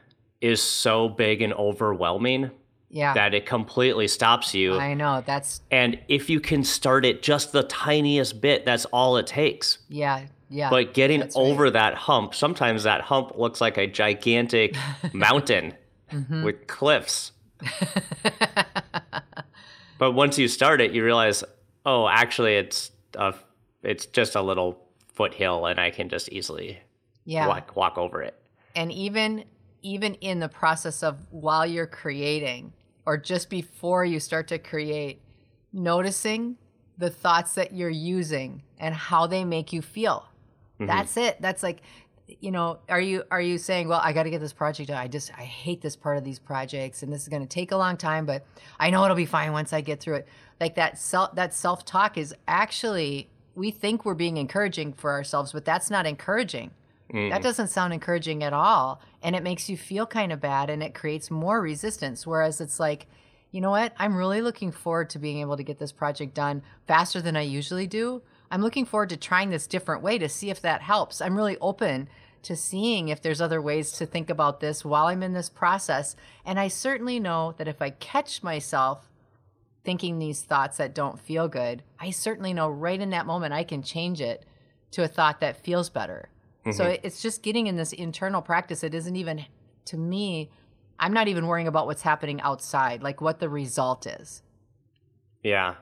is 0.41 0.63
so 0.63 1.09
big 1.09 1.43
and 1.43 1.53
overwhelming 1.53 2.51
yeah. 2.91 3.15
that 3.15 3.33
it 3.35 3.47
completely 3.47 4.09
stops 4.09 4.55
you. 4.55 4.77
I 4.79 4.95
know. 4.95 5.23
That's, 5.25 5.61
And 5.71 5.99
if 6.09 6.29
you 6.29 6.41
can 6.41 6.65
start 6.65 7.05
it 7.07 7.23
just 7.23 7.53
the 7.53 7.63
tiniest 7.65 8.41
bit, 8.41 8.65
that's 8.65 8.85
all 8.87 9.17
it 9.17 9.27
takes. 9.27 9.79
yeah. 9.89 10.27
Yeah. 10.53 10.69
But 10.69 10.95
getting 10.95 11.21
that's 11.21 11.37
right. 11.37 11.43
over 11.43 11.71
that 11.71 11.95
hump, 11.95 12.35
sometimes 12.35 12.83
that 12.83 13.03
hump 13.03 13.39
looks 13.39 13.61
like 13.61 13.79
a 13.79 13.87
gigantic 13.87 14.75
mountain 15.13 15.75
Mm-hmm. 16.13 16.43
with 16.43 16.67
cliffs. 16.67 17.31
But 19.99 20.13
once 20.13 20.39
you 20.39 20.49
start 20.49 20.81
it, 20.81 20.93
you 20.93 21.05
realize, 21.05 21.45
oh, 21.85 22.09
actually, 22.09 22.55
it's 22.57 22.91
a, 23.15 23.35
it's 23.83 24.07
just 24.07 24.35
a 24.35 24.41
little 24.41 24.83
foothill, 25.13 25.67
and 25.67 25.79
I 25.79 25.91
can 25.91 26.09
just 26.09 26.31
easily 26.31 26.79
yeah. 27.27 27.47
walk 27.47 27.77
walk 27.77 27.99
over 27.99 28.23
it. 28.23 28.35
and 28.75 28.91
even 28.93 29.45
even 29.83 30.15
in 30.17 30.41
the 30.41 30.49
process 30.49 31.03
of 31.03 31.17
while 31.31 31.65
you're 31.67 31.87
creating 31.87 32.73
or 33.11 33.17
just 33.17 33.51
before 33.51 34.05
you 34.05 34.21
start 34.21 34.47
to 34.47 34.57
create 34.57 35.21
noticing 35.73 36.57
the 36.97 37.11
thoughts 37.11 37.57
that 37.57 37.73
you're 37.75 37.91
using 37.91 38.63
and 38.79 38.95
how 38.95 39.27
they 39.27 39.45
make 39.45 39.73
you 39.73 39.83
feel. 39.83 40.29
Mm-hmm. 40.75 40.87
That's 40.87 41.17
it. 41.17 41.43
That's 41.43 41.65
like 41.65 41.83
you 42.39 42.53
know 42.53 42.79
are 42.89 43.01
you 43.01 43.25
are 43.33 43.41
you 43.41 43.59
saying 43.59 43.89
well 43.89 44.01
i 44.05 44.13
got 44.13 44.23
to 44.23 44.31
get 44.31 44.41
this 44.41 44.53
project 44.53 44.91
done. 44.91 44.97
I 44.97 45.09
just 45.09 45.33
i 45.37 45.43
hate 45.43 45.81
this 45.81 45.97
part 45.97 46.17
of 46.19 46.23
these 46.23 46.39
projects 46.39 47.03
and 47.03 47.13
this 47.13 47.23
is 47.23 47.29
going 47.29 47.43
to 47.43 47.49
take 47.49 47.73
a 47.73 47.77
long 47.77 47.97
time 47.97 48.25
but 48.25 48.47
i 48.79 48.89
know 48.89 49.03
it'll 49.03 49.17
be 49.17 49.27
fine 49.27 49.51
once 49.51 49.73
i 49.73 49.81
get 49.81 49.99
through 49.99 50.15
it. 50.15 50.29
Like 50.61 50.77
that 50.77 50.97
self 50.97 51.35
that 51.35 51.53
self 51.53 51.85
talk 51.85 52.17
is 52.17 52.33
actually 52.47 53.29
we 53.57 53.73
think 53.73 54.05
we're 54.05 54.15
being 54.15 54.37
encouraging 54.37 54.93
for 54.93 55.11
ourselves 55.11 55.51
but 55.53 55.65
that's 55.65 55.91
not 55.91 56.07
encouraging 56.07 56.71
that 57.13 57.41
mm. 57.41 57.43
doesn't 57.43 57.69
sound 57.69 57.93
encouraging 57.93 58.45
at 58.45 58.53
all. 58.53 59.01
And 59.23 59.35
it 59.35 59.43
makes 59.43 59.69
you 59.69 59.77
feel 59.77 60.07
kind 60.07 60.33
of 60.33 60.41
bad 60.41 60.71
and 60.71 60.83
it 60.83 60.95
creates 60.95 61.31
more 61.31 61.61
resistance. 61.61 62.27
Whereas 62.27 62.61
it's 62.61 62.79
like, 62.79 63.07
you 63.51 63.61
know 63.61 63.71
what? 63.71 63.93
I'm 63.99 64.17
really 64.17 64.43
looking 64.43 64.71
forward 64.71 65.11
to 65.11 65.19
being 65.19 65.41
able 65.41 65.57
to 65.57 65.65
get 65.65 65.79
this 65.79 65.93
project 65.93 66.35
done 66.35 66.63
faster 66.87 67.21
than 67.21 67.37
I 67.37 67.43
usually 67.43 67.87
do. 67.87 68.23
I'm 68.51 68.63
looking 68.63 68.85
forward 68.85 69.09
to 69.11 69.17
trying 69.17 69.51
this 69.51 69.67
different 69.67 70.03
way 70.03 70.19
to 70.19 70.29
see 70.29 70.51
if 70.51 70.63
that 70.63 70.83
helps. 70.83 71.21
I'm 71.21 71.37
really 71.37 71.59
open 71.61 72.09
to 72.43 72.57
seeing 72.57 73.09
if 73.09 73.21
there's 73.21 73.41
other 73.41 73.61
ways 73.61 73.93
to 73.93 74.07
think 74.07 74.31
about 74.31 74.61
this 74.61 74.85
while 74.85 75.07
I'm 75.07 75.23
in 75.23 75.33
this 75.33 75.49
process. 75.49 76.17
And 76.45 76.59
I 76.59 76.69
certainly 76.69 77.21
know 77.21 77.55
that 77.59 77.69
if 77.69 77.83
I 77.83 77.91
catch 77.91 78.43
myself 78.43 79.09
thinking 79.85 80.19
these 80.19 80.43
thoughts 80.43 80.77
that 80.79 80.95
don't 80.95 81.19
feel 81.19 81.49
good, 81.49 81.83
I 81.99 82.11
certainly 82.11 82.55
know 82.55 82.69
right 82.69 83.01
in 83.01 83.11
that 83.11 83.27
moment 83.27 83.53
I 83.53 83.65
can 83.65 83.83
change 83.83 84.21
it 84.21 84.45
to 84.93 85.03
a 85.03 85.09
thought 85.09 85.41
that 85.41 85.63
feels 85.63 85.91
better. 85.91 86.29
So 86.73 86.85
mm-hmm. 86.85 87.07
it's 87.07 87.23
just 87.23 87.43
getting 87.43 87.67
in 87.67 87.77
this 87.77 87.93
internal 87.93 88.43
practice. 88.43 88.85
It 88.85 88.95
isn't 88.95 89.17
even, 89.17 89.47
to 89.87 89.97
me, 89.97 90.51
I'm 90.99 91.13
not 91.13 91.29
even 91.29 91.47
worrying 91.47 91.69
about 91.69 91.87
what's 91.87 92.03
happening 92.03 92.41
outside, 92.43 93.03
like 93.03 93.21
what 93.21 93.41
the 93.41 93.49
result 93.49 94.07
is. 94.07 94.43
Yeah. 95.43 95.77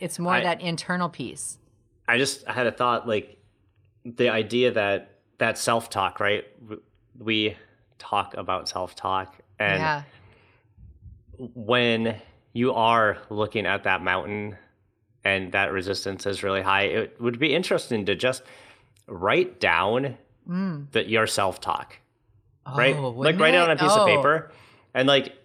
It's 0.00 0.18
more 0.18 0.34
I- 0.34 0.42
that 0.42 0.60
internal 0.60 1.08
piece. 1.08 1.58
I 2.08 2.18
just 2.18 2.46
had 2.46 2.66
a 2.66 2.72
thought 2.72 3.06
like 3.06 3.38
the 4.04 4.28
idea 4.28 4.72
that 4.72 5.20
that 5.38 5.56
self 5.56 5.88
talk, 5.88 6.20
right? 6.20 6.44
We 7.18 7.56
talk 7.98 8.34
about 8.36 8.68
self 8.68 8.94
talk, 8.94 9.38
and 9.58 9.80
yeah. 9.80 10.02
when 11.54 12.20
you 12.52 12.74
are 12.74 13.18
looking 13.30 13.66
at 13.66 13.84
that 13.84 14.02
mountain 14.02 14.56
and 15.24 15.52
that 15.52 15.72
resistance 15.72 16.26
is 16.26 16.42
really 16.42 16.62
high, 16.62 16.82
it 16.82 17.20
would 17.20 17.38
be 17.38 17.54
interesting 17.54 18.04
to 18.06 18.14
just 18.14 18.42
write 19.12 19.60
down 19.60 20.16
Mm. 20.48 20.90
that 20.90 21.08
your 21.08 21.28
self 21.28 21.60
talk, 21.60 21.98
right? 22.76 22.96
Oh, 22.96 23.10
like 23.10 23.38
write 23.38 23.54
it 23.54 23.58
on 23.60 23.70
a 23.70 23.76
piece 23.76 23.92
Oh. 23.92 24.00
of 24.02 24.06
paper, 24.08 24.50
and 24.94 25.06
like. 25.06 25.36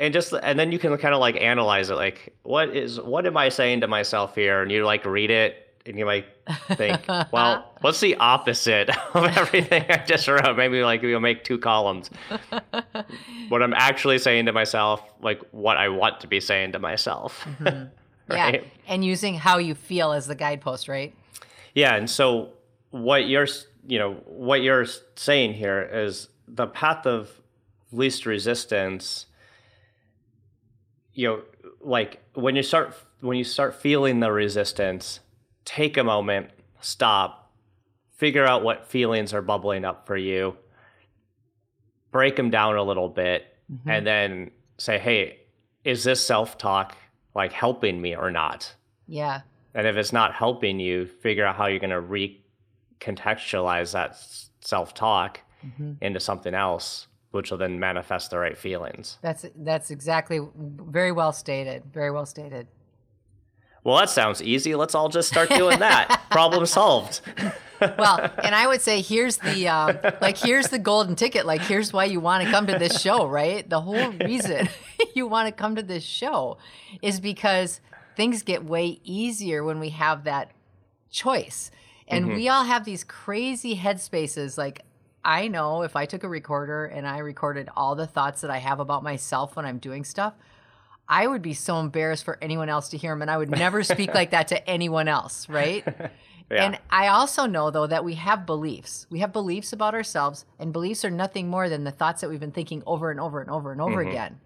And 0.00 0.12
just 0.14 0.32
and 0.32 0.58
then 0.58 0.70
you 0.70 0.78
can 0.78 0.96
kind 0.98 1.12
of 1.14 1.18
like 1.18 1.36
analyze 1.40 1.88
it 1.90 1.94
like 1.94 2.32
what 2.42 2.76
is 2.76 3.00
what 3.00 3.26
am 3.26 3.36
I 3.36 3.48
saying 3.48 3.80
to 3.80 3.88
myself 3.88 4.34
here 4.34 4.62
and 4.62 4.70
you 4.70 4.84
like 4.84 5.04
read 5.06 5.30
it 5.30 5.74
and 5.86 5.98
you 5.98 6.04
might 6.04 6.26
think 6.74 7.00
well 7.32 7.72
what's 7.80 7.98
the 7.98 8.14
opposite 8.16 8.90
of 9.14 9.24
everything 9.36 9.86
I 9.88 10.04
just 10.06 10.28
wrote 10.28 10.56
maybe 10.56 10.82
like 10.84 11.02
we'll 11.02 11.18
make 11.20 11.42
two 11.42 11.58
columns 11.58 12.10
what 13.48 13.62
I'm 13.62 13.72
actually 13.72 14.18
saying 14.18 14.46
to 14.46 14.52
myself 14.52 15.02
like 15.20 15.40
what 15.52 15.76
I 15.78 15.88
want 15.88 16.20
to 16.20 16.26
be 16.26 16.38
saying 16.38 16.72
to 16.72 16.78
myself 16.78 17.46
Yeah. 17.64 17.86
right? 18.28 18.64
And 18.86 19.04
using 19.04 19.34
how 19.34 19.58
you 19.58 19.74
feel 19.74 20.12
as 20.12 20.26
the 20.26 20.34
guidepost, 20.34 20.86
right? 20.86 21.14
Yeah, 21.74 21.94
and 21.96 22.08
so 22.10 22.50
what 22.90 23.28
you're 23.28 23.46
you 23.86 23.98
know 23.98 24.14
what 24.26 24.62
you're 24.62 24.86
saying 25.16 25.54
here 25.54 25.82
is 25.82 26.28
the 26.46 26.66
path 26.66 27.06
of 27.06 27.30
least 27.92 28.26
resistance. 28.26 29.26
You 31.12 31.28
know, 31.28 31.42
like 31.80 32.22
when 32.34 32.56
you 32.56 32.62
start 32.62 32.94
when 33.20 33.36
you 33.36 33.44
start 33.44 33.74
feeling 33.74 34.20
the 34.20 34.30
resistance, 34.30 35.20
take 35.64 35.96
a 35.96 36.04
moment, 36.04 36.50
stop, 36.80 37.52
figure 38.12 38.46
out 38.46 38.62
what 38.62 38.86
feelings 38.86 39.34
are 39.34 39.42
bubbling 39.42 39.84
up 39.84 40.06
for 40.06 40.16
you, 40.16 40.56
break 42.10 42.36
them 42.36 42.50
down 42.50 42.76
a 42.76 42.82
little 42.82 43.08
bit, 43.08 43.56
mm-hmm. 43.72 43.90
and 43.90 44.06
then 44.06 44.50
say, 44.78 44.98
"Hey, 44.98 45.40
is 45.84 46.04
this 46.04 46.24
self-talk 46.24 46.96
like 47.34 47.52
helping 47.52 48.00
me 48.00 48.14
or 48.14 48.30
not?" 48.30 48.74
Yeah. 49.06 49.40
And 49.74 49.86
if 49.86 49.96
it's 49.96 50.12
not 50.12 50.34
helping 50.34 50.80
you, 50.80 51.06
figure 51.06 51.44
out 51.44 51.56
how 51.56 51.66
you're 51.66 51.78
going 51.78 51.90
to 51.90 52.00
recontextualize 53.00 53.92
that 53.92 54.16
self 54.60 54.94
talk 54.94 55.40
into 56.00 56.20
something 56.20 56.54
else, 56.54 57.08
which 57.32 57.50
will 57.50 57.58
then 57.58 57.78
manifest 57.78 58.30
the 58.30 58.38
right 58.38 58.56
feelings. 58.56 59.18
That's 59.22 59.44
that's 59.56 59.90
exactly 59.90 60.40
very 60.56 61.12
well 61.12 61.32
stated. 61.32 61.84
Very 61.92 62.10
well 62.10 62.26
stated. 62.26 62.68
Well, 63.84 63.96
that 63.98 64.10
sounds 64.10 64.42
easy. 64.42 64.74
Let's 64.74 64.94
all 64.94 65.08
just 65.08 65.28
start 65.28 65.48
doing 65.48 65.78
that. 65.78 66.22
Problem 66.30 66.66
solved. 66.66 67.20
Well, 67.80 68.32
and 68.42 68.56
I 68.56 68.66
would 68.66 68.80
say 68.80 69.00
here's 69.00 69.36
the 69.36 69.68
um, 69.68 69.98
like 70.20 70.36
here's 70.36 70.66
the 70.66 70.80
golden 70.80 71.14
ticket. 71.14 71.46
Like 71.46 71.60
here's 71.60 71.92
why 71.92 72.06
you 72.06 72.18
want 72.18 72.44
to 72.44 72.50
come 72.50 72.66
to 72.66 72.76
this 72.76 73.00
show, 73.00 73.26
right? 73.28 73.70
The 73.70 73.80
whole 73.80 74.10
reason 74.10 74.68
you 75.14 75.28
want 75.28 75.46
to 75.46 75.52
come 75.52 75.76
to 75.76 75.82
this 75.84 76.02
show 76.02 76.58
is 77.02 77.20
because 77.20 77.80
things 78.16 78.42
get 78.42 78.64
way 78.64 79.00
easier 79.04 79.62
when 79.62 79.78
we 79.78 79.90
have 79.90 80.24
that 80.24 80.50
choice. 81.08 81.70
And 82.08 82.26
mm-hmm. 82.26 82.34
we 82.36 82.48
all 82.48 82.64
have 82.64 82.84
these 82.84 83.04
crazy 83.04 83.76
headspaces. 83.76 84.58
Like 84.58 84.84
I 85.24 85.48
know 85.48 85.82
if 85.82 85.94
I 85.94 86.06
took 86.06 86.24
a 86.24 86.28
recorder 86.28 86.86
and 86.86 87.06
I 87.06 87.18
recorded 87.18 87.68
all 87.76 87.94
the 87.94 88.06
thoughts 88.06 88.40
that 88.40 88.50
I 88.50 88.58
have 88.58 88.80
about 88.80 89.02
myself 89.02 89.56
when 89.56 89.64
I'm 89.66 89.78
doing 89.78 90.04
stuff, 90.04 90.34
I 91.08 91.26
would 91.26 91.42
be 91.42 91.54
so 91.54 91.80
embarrassed 91.80 92.24
for 92.24 92.38
anyone 92.42 92.68
else 92.68 92.90
to 92.90 92.98
hear 92.98 93.12
them, 93.12 93.22
and 93.22 93.30
I 93.30 93.38
would 93.38 93.50
never 93.50 93.82
speak 93.82 94.12
like 94.12 94.30
that 94.30 94.48
to 94.48 94.68
anyone 94.70 95.08
else, 95.08 95.48
right? 95.48 95.84
Yeah. 96.50 96.64
And 96.64 96.78
I 96.88 97.08
also 97.08 97.44
know, 97.44 97.70
though, 97.70 97.86
that 97.86 98.06
we 98.06 98.14
have 98.14 98.46
beliefs. 98.46 99.06
We 99.10 99.18
have 99.18 99.34
beliefs 99.34 99.74
about 99.74 99.94
ourselves, 99.94 100.46
and 100.58 100.72
beliefs 100.72 101.04
are 101.04 101.10
nothing 101.10 101.48
more 101.48 101.68
than 101.68 101.84
the 101.84 101.90
thoughts 101.90 102.22
that 102.22 102.30
we've 102.30 102.40
been 102.40 102.52
thinking 102.52 102.82
over 102.86 103.10
and 103.10 103.20
over 103.20 103.42
and 103.42 103.50
over 103.50 103.70
and 103.70 103.80
over 103.82 104.00
mm-hmm. 104.00 104.10
again, 104.10 104.40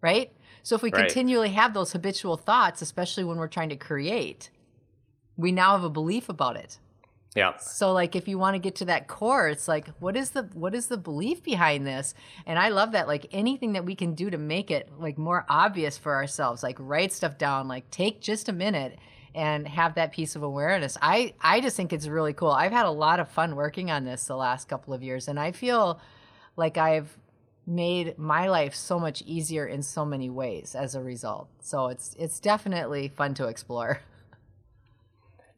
right? 0.00 0.32
So 0.64 0.74
if 0.74 0.82
we 0.82 0.90
Right. 0.90 1.04
continually 1.04 1.50
have 1.50 1.72
those 1.72 1.92
habitual 1.92 2.36
thoughts, 2.36 2.82
especially 2.82 3.22
when 3.22 3.38
we're 3.38 3.46
trying 3.46 3.68
to 3.68 3.76
create, 3.76 4.50
we 5.40 5.52
now 5.52 5.72
have 5.72 5.84
a 5.84 5.90
belief 5.90 6.28
about 6.28 6.56
it. 6.56 6.78
yeah. 7.34 7.56
So 7.58 7.92
like 7.92 8.14
if 8.14 8.28
you 8.28 8.38
want 8.38 8.54
to 8.54 8.58
get 8.58 8.76
to 8.76 8.84
that 8.86 9.08
core, 9.08 9.48
it's 9.48 9.68
like 9.68 9.88
what 9.98 10.16
is 10.16 10.30
the 10.30 10.42
what 10.54 10.74
is 10.74 10.88
the 10.88 10.96
belief 10.96 11.42
behind 11.42 11.86
this? 11.86 12.14
And 12.46 12.58
I 12.58 12.68
love 12.68 12.92
that 12.92 13.06
like 13.08 13.26
anything 13.32 13.72
that 13.72 13.84
we 13.84 13.94
can 13.94 14.14
do 14.14 14.30
to 14.30 14.38
make 14.38 14.70
it 14.70 14.90
like 14.98 15.16
more 15.18 15.46
obvious 15.48 15.96
for 15.96 16.14
ourselves, 16.14 16.62
like 16.62 16.76
write 16.78 17.12
stuff 17.12 17.38
down, 17.38 17.68
like 17.68 17.90
take 17.90 18.20
just 18.20 18.48
a 18.48 18.52
minute 18.52 18.98
and 19.34 19.66
have 19.68 19.94
that 19.94 20.12
piece 20.12 20.34
of 20.36 20.42
awareness. 20.42 20.98
I 21.00 21.34
I 21.40 21.60
just 21.60 21.76
think 21.76 21.92
it's 21.92 22.08
really 22.08 22.32
cool. 22.32 22.50
I've 22.50 22.72
had 22.72 22.86
a 22.86 22.90
lot 22.90 23.20
of 23.20 23.28
fun 23.28 23.56
working 23.56 23.90
on 23.90 24.04
this 24.04 24.26
the 24.26 24.36
last 24.36 24.68
couple 24.68 24.92
of 24.92 25.02
years 25.02 25.28
and 25.28 25.38
I 25.38 25.52
feel 25.52 26.00
like 26.56 26.76
I've 26.76 27.16
made 27.66 28.18
my 28.18 28.48
life 28.48 28.74
so 28.74 28.98
much 28.98 29.22
easier 29.22 29.66
in 29.66 29.82
so 29.82 30.04
many 30.04 30.28
ways 30.28 30.74
as 30.74 30.94
a 30.94 31.02
result. 31.02 31.48
So 31.60 31.86
it's 31.88 32.16
it's 32.18 32.40
definitely 32.40 33.08
fun 33.08 33.34
to 33.34 33.46
explore. 33.46 34.00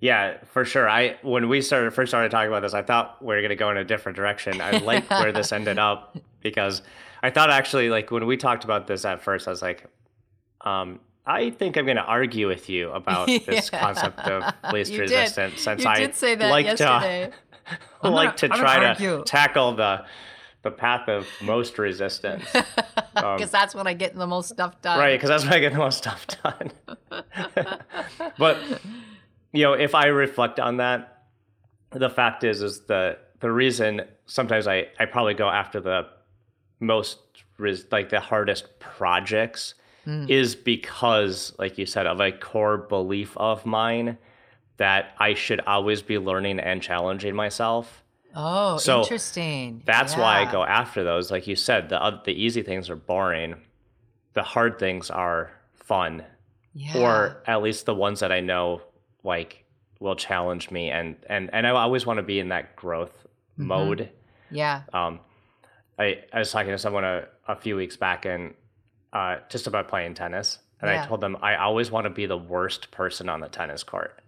Yeah, 0.02 0.38
for 0.52 0.64
sure. 0.64 0.88
I 0.90 1.16
when 1.22 1.48
we 1.48 1.60
started 1.62 1.94
first 1.94 2.10
started 2.10 2.32
talking 2.32 2.48
about 2.48 2.62
this, 2.62 2.74
I 2.74 2.82
thought 2.82 3.22
we 3.24 3.36
were 3.36 3.40
gonna 3.40 3.54
go 3.54 3.70
in 3.70 3.76
a 3.76 3.84
different 3.84 4.16
direction. 4.16 4.60
I 4.60 4.72
like 4.78 5.08
where 5.08 5.30
this 5.30 5.52
ended 5.58 5.78
up 5.78 6.16
because 6.40 6.82
I 7.22 7.30
thought 7.30 7.50
actually 7.50 7.88
like 7.88 8.10
when 8.10 8.26
we 8.26 8.36
talked 8.36 8.64
about 8.64 8.88
this 8.88 9.04
at 9.04 9.22
first, 9.22 9.46
I 9.46 9.52
was 9.52 9.62
like, 9.62 9.86
um, 10.62 10.98
I 11.24 11.50
think 11.50 11.76
I'm 11.76 11.86
gonna 11.86 12.00
argue 12.00 12.48
with 12.48 12.68
you 12.68 12.90
about 12.90 13.26
this 13.46 13.70
Yeah. 13.72 13.80
concept 13.80 14.18
of 14.20 14.52
least 14.72 14.90
You 14.90 14.98
did. 14.98 15.02
resistance 15.04 15.60
since 15.60 15.84
you 15.84 15.88
I 15.88 15.98
did 16.00 16.16
say 16.16 16.34
that 16.34 16.50
like 16.50 16.66
yesterday. 16.66 17.30
to 18.02 18.10
like 18.10 18.36
to 18.38 18.48
try 18.48 18.80
to 18.80 18.88
argue. 18.88 19.22
tackle 19.24 19.76
the 19.76 20.04
the 20.62 20.72
path 20.72 21.08
of 21.08 21.28
most 21.42 21.78
resistance. 21.78 22.44
Um, 22.56 22.64
Because 23.36 23.50
that's 23.52 23.72
when 23.74 23.86
I 23.86 23.94
get 23.94 24.16
the 24.16 24.26
most 24.26 24.48
stuff 24.48 24.80
done. 24.82 24.98
Right, 24.98 25.14
because 25.16 25.28
that's 25.28 25.44
when 25.44 25.52
I 25.52 25.58
get 25.60 25.72
the 25.72 25.78
most 25.78 25.98
stuff 25.98 26.26
done. 26.42 26.72
but 28.38 28.56
you 29.52 29.64
know, 29.64 29.74
if 29.74 29.94
I 29.94 30.06
reflect 30.06 30.58
on 30.58 30.78
that, 30.78 31.24
the 31.90 32.10
fact 32.10 32.44
is, 32.44 32.62
is 32.62 32.86
the 32.86 33.18
the 33.40 33.50
reason 33.50 34.02
sometimes 34.26 34.66
I 34.66 34.88
I 34.98 35.04
probably 35.04 35.34
go 35.34 35.48
after 35.48 35.80
the 35.80 36.06
most 36.80 37.18
res, 37.58 37.84
like 37.90 38.08
the 38.08 38.20
hardest 38.20 38.78
projects 38.80 39.74
hmm. 40.04 40.26
is 40.28 40.54
because, 40.54 41.54
like 41.58 41.78
you 41.78 41.86
said, 41.86 42.06
of 42.06 42.20
a 42.20 42.32
core 42.32 42.78
belief 42.78 43.36
of 43.36 43.64
mine 43.66 44.18
that 44.78 45.14
I 45.18 45.34
should 45.34 45.60
always 45.60 46.02
be 46.02 46.18
learning 46.18 46.58
and 46.58 46.82
challenging 46.82 47.34
myself. 47.34 48.02
Oh, 48.34 48.78
So, 48.78 49.02
interesting. 49.02 49.82
That's 49.84 50.16
why 50.16 50.40
I 50.40 50.50
go 50.50 50.64
after 50.64 51.04
those. 51.04 51.30
Like 51.30 51.46
you 51.46 51.56
said, 51.56 51.90
the 51.90 52.20
the 52.24 52.32
easy 52.32 52.62
things 52.62 52.88
are 52.88 52.96
boring. 52.96 53.56
The 54.32 54.42
hard 54.42 54.78
things 54.78 55.10
are 55.10 55.52
fun, 55.74 56.24
Yeah. 56.72 56.98
or 56.98 57.42
at 57.46 57.62
least 57.62 57.84
the 57.84 57.94
ones 57.94 58.20
that 58.20 58.32
I 58.32 58.40
know 58.40 58.80
like 59.24 59.64
will 60.00 60.16
challenge 60.16 60.70
me. 60.70 60.90
And 60.90 61.16
and 61.28 61.50
and 61.52 61.66
I 61.66 61.70
always 61.70 62.04
want 62.06 62.18
to 62.18 62.22
be 62.22 62.38
in 62.38 62.48
that 62.48 62.76
growth 62.76 63.12
Mm-hmm. 63.58 63.66
mode. 63.66 64.08
yeah. 64.50 64.82
Um, 64.94 65.20
I 65.98 66.22
I 66.32 66.38
was 66.38 66.50
talking 66.50 66.70
to 66.72 66.78
someone 66.78 67.04
a, 67.04 67.26
a 67.46 67.54
few 67.54 67.76
weeks 67.76 67.98
back 67.98 68.24
and 68.24 68.54
uh, 69.12 69.36
just 69.50 69.66
about 69.66 69.88
playing 69.88 70.14
tennis, 70.14 70.58
and 70.80 70.90
Yeah. 70.90 71.02
I 71.02 71.06
told 71.06 71.20
them 71.20 71.36
I 71.42 71.56
always 71.56 71.90
want 71.90 72.04
to 72.06 72.10
be 72.10 72.24
the 72.24 72.36
worst 72.38 72.90
person 72.90 73.28
on 73.28 73.40
the 73.40 73.48
tennis 73.50 73.82
court. 73.84 74.18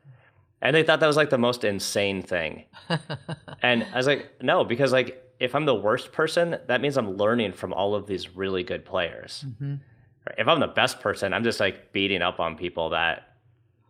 And 0.60 0.76
they 0.76 0.82
thought 0.82 1.00
that 1.00 1.06
was 1.06 1.16
like 1.16 1.30
the 1.30 1.38
most 1.38 1.64
insane 1.64 2.20
thing. 2.22 2.64
and 3.62 3.86
I 3.92 3.96
was 3.96 4.06
like, 4.06 4.30
no, 4.42 4.62
because 4.62 4.92
like 4.92 5.22
if 5.40 5.54
I'm 5.54 5.64
the 5.64 5.74
worst 5.74 6.12
person, 6.12 6.58
that 6.68 6.80
means 6.82 6.96
I'm 6.98 7.16
learning 7.16 7.52
from 7.54 7.72
all 7.72 7.94
of 7.94 8.06
these 8.06 8.36
really 8.36 8.62
good 8.62 8.84
players. 8.84 9.44
Mm-hmm. 9.46 9.74
If 10.38 10.48
I'm 10.48 10.60
the 10.60 10.66
best 10.68 11.00
person, 11.00 11.32
I'm 11.32 11.44
just 11.44 11.60
like 11.60 11.92
beating 11.92 12.20
up 12.22 12.40
on 12.40 12.56
people 12.56 12.90
that 12.90 13.36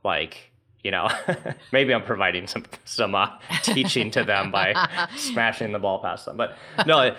like 0.04 0.52
you 0.84 0.90
know 0.92 1.08
maybe 1.72 1.92
i'm 1.92 2.04
providing 2.04 2.46
some 2.46 2.64
some 2.84 3.14
uh, 3.14 3.26
teaching 3.62 4.10
to 4.12 4.22
them 4.22 4.50
by 4.52 4.72
smashing 5.16 5.72
the 5.72 5.78
ball 5.78 5.98
past 6.00 6.26
them 6.26 6.36
but 6.36 6.56
no 6.86 7.00
it- 7.00 7.16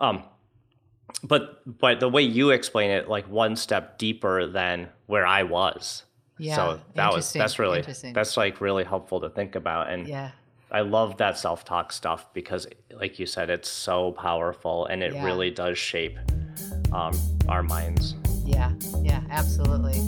um 0.00 0.22
but 1.22 1.62
but 1.78 2.00
the 2.00 2.08
way 2.08 2.22
you 2.22 2.50
explain 2.50 2.90
it 2.90 3.08
like 3.08 3.26
one 3.28 3.56
step 3.56 3.96
deeper 3.96 4.46
than 4.46 4.88
where 5.06 5.24
i 5.26 5.42
was 5.44 6.02
Yeah. 6.38 6.56
so 6.56 6.80
that 6.94 7.12
was 7.12 7.32
that's 7.32 7.58
really 7.58 7.82
that's 8.12 8.36
like 8.36 8.60
really 8.60 8.84
helpful 8.84 9.20
to 9.22 9.30
think 9.30 9.54
about 9.54 9.88
and 9.88 10.06
yeah. 10.06 10.32
i 10.70 10.80
love 10.80 11.16
that 11.18 11.38
self-talk 11.38 11.92
stuff 11.92 12.26
because 12.34 12.66
like 12.94 13.18
you 13.18 13.24
said 13.26 13.48
it's 13.50 13.70
so 13.70 14.12
powerful 14.12 14.84
and 14.86 15.02
it 15.02 15.14
Yeah. 15.14 15.24
really 15.24 15.50
does 15.50 15.78
shape 15.78 16.18
um, 16.92 17.18
our 17.48 17.62
minds 17.62 18.14
Yeah. 18.44 18.72
Yeah. 19.02 19.22
Absolutely. 19.30 20.00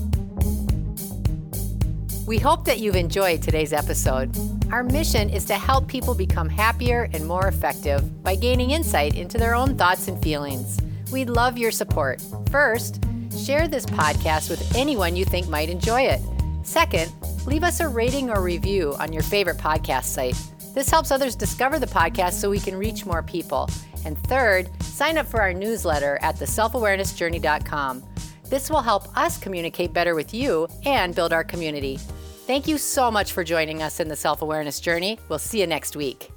We 2.29 2.38
hope 2.38 2.64
that 2.67 2.79
you've 2.79 2.95
enjoyed 2.95 3.43
today's 3.43 3.73
episode. 3.73 4.37
Our 4.71 4.85
mission 4.85 5.31
is 5.31 5.45
to 5.47 5.55
help 5.55 5.88
people 5.88 6.14
become 6.14 6.49
happier 6.49 7.09
and 7.12 7.27
more 7.27 7.49
effective 7.49 8.23
by 8.23 8.37
gaining 8.37 8.71
insight 8.71 9.17
into 9.17 9.38
their 9.38 9.57
own 9.57 9.77
thoughts 9.77 10.07
and 10.07 10.23
feelings. 10.23 10.79
We'd 11.11 11.31
love 11.31 11.59
your 11.59 11.73
support. 11.73 12.23
First, 12.51 13.03
Share 13.37 13.69
this 13.69 13.87
podcast 13.87 14.51
with 14.51 14.75
anyone 14.75 15.14
you 15.14 15.25
think 15.25 15.49
might 15.49 15.69
enjoy 15.69 16.03
it. 16.03 16.21
Second, 16.62 17.12
leave 17.47 17.62
us 17.62 17.81
a 17.81 17.88
rating 17.88 18.31
or 18.31 18.43
review 18.43 18.95
on 18.99 19.12
your 19.12 19.23
favorite 19.23 19.59
podcast 19.59 20.05
site. 20.05 20.37
This 20.75 20.91
helps 20.91 21.11
others 21.11 21.37
discover 21.37 21.79
the 21.79 21.87
podcast 21.87 22.33
so 22.33 22.51
we 22.51 22.61
can 22.61 22.77
reach 22.77 23.07
more 23.07 23.23
people. 23.23 23.69
And 24.05 24.19
third, 24.25 24.71
sign 24.83 25.19
up 25.19 25.27
for 25.27 25.41
our 25.41 25.53
newsletter 25.53 26.19
at 26.23 26.37
theselfawarenessjourney.com. 26.37 28.05
This 28.45 28.71
will 28.71 28.83
help 28.83 29.17
us 29.17 29.38
communicate 29.38 29.93
better 29.93 30.14
with 30.14 30.33
you 30.33 30.67
and 30.85 31.14
build 31.14 31.33
our 31.33 31.45
community. 31.45 31.99
Thank 32.49 32.67
you 32.67 32.79
so 32.79 33.11
much 33.11 33.33
for 33.33 33.45
joining 33.45 33.83
us 33.83 34.01
in 34.01 34.09
the 34.09 34.17
self 34.17 34.41
awareness 34.41 34.81
journey. 34.81 35.19
We'll 35.29 35.39
see 35.39 35.61
you 35.61 35.67
next 35.67 35.95
week. 35.95 36.31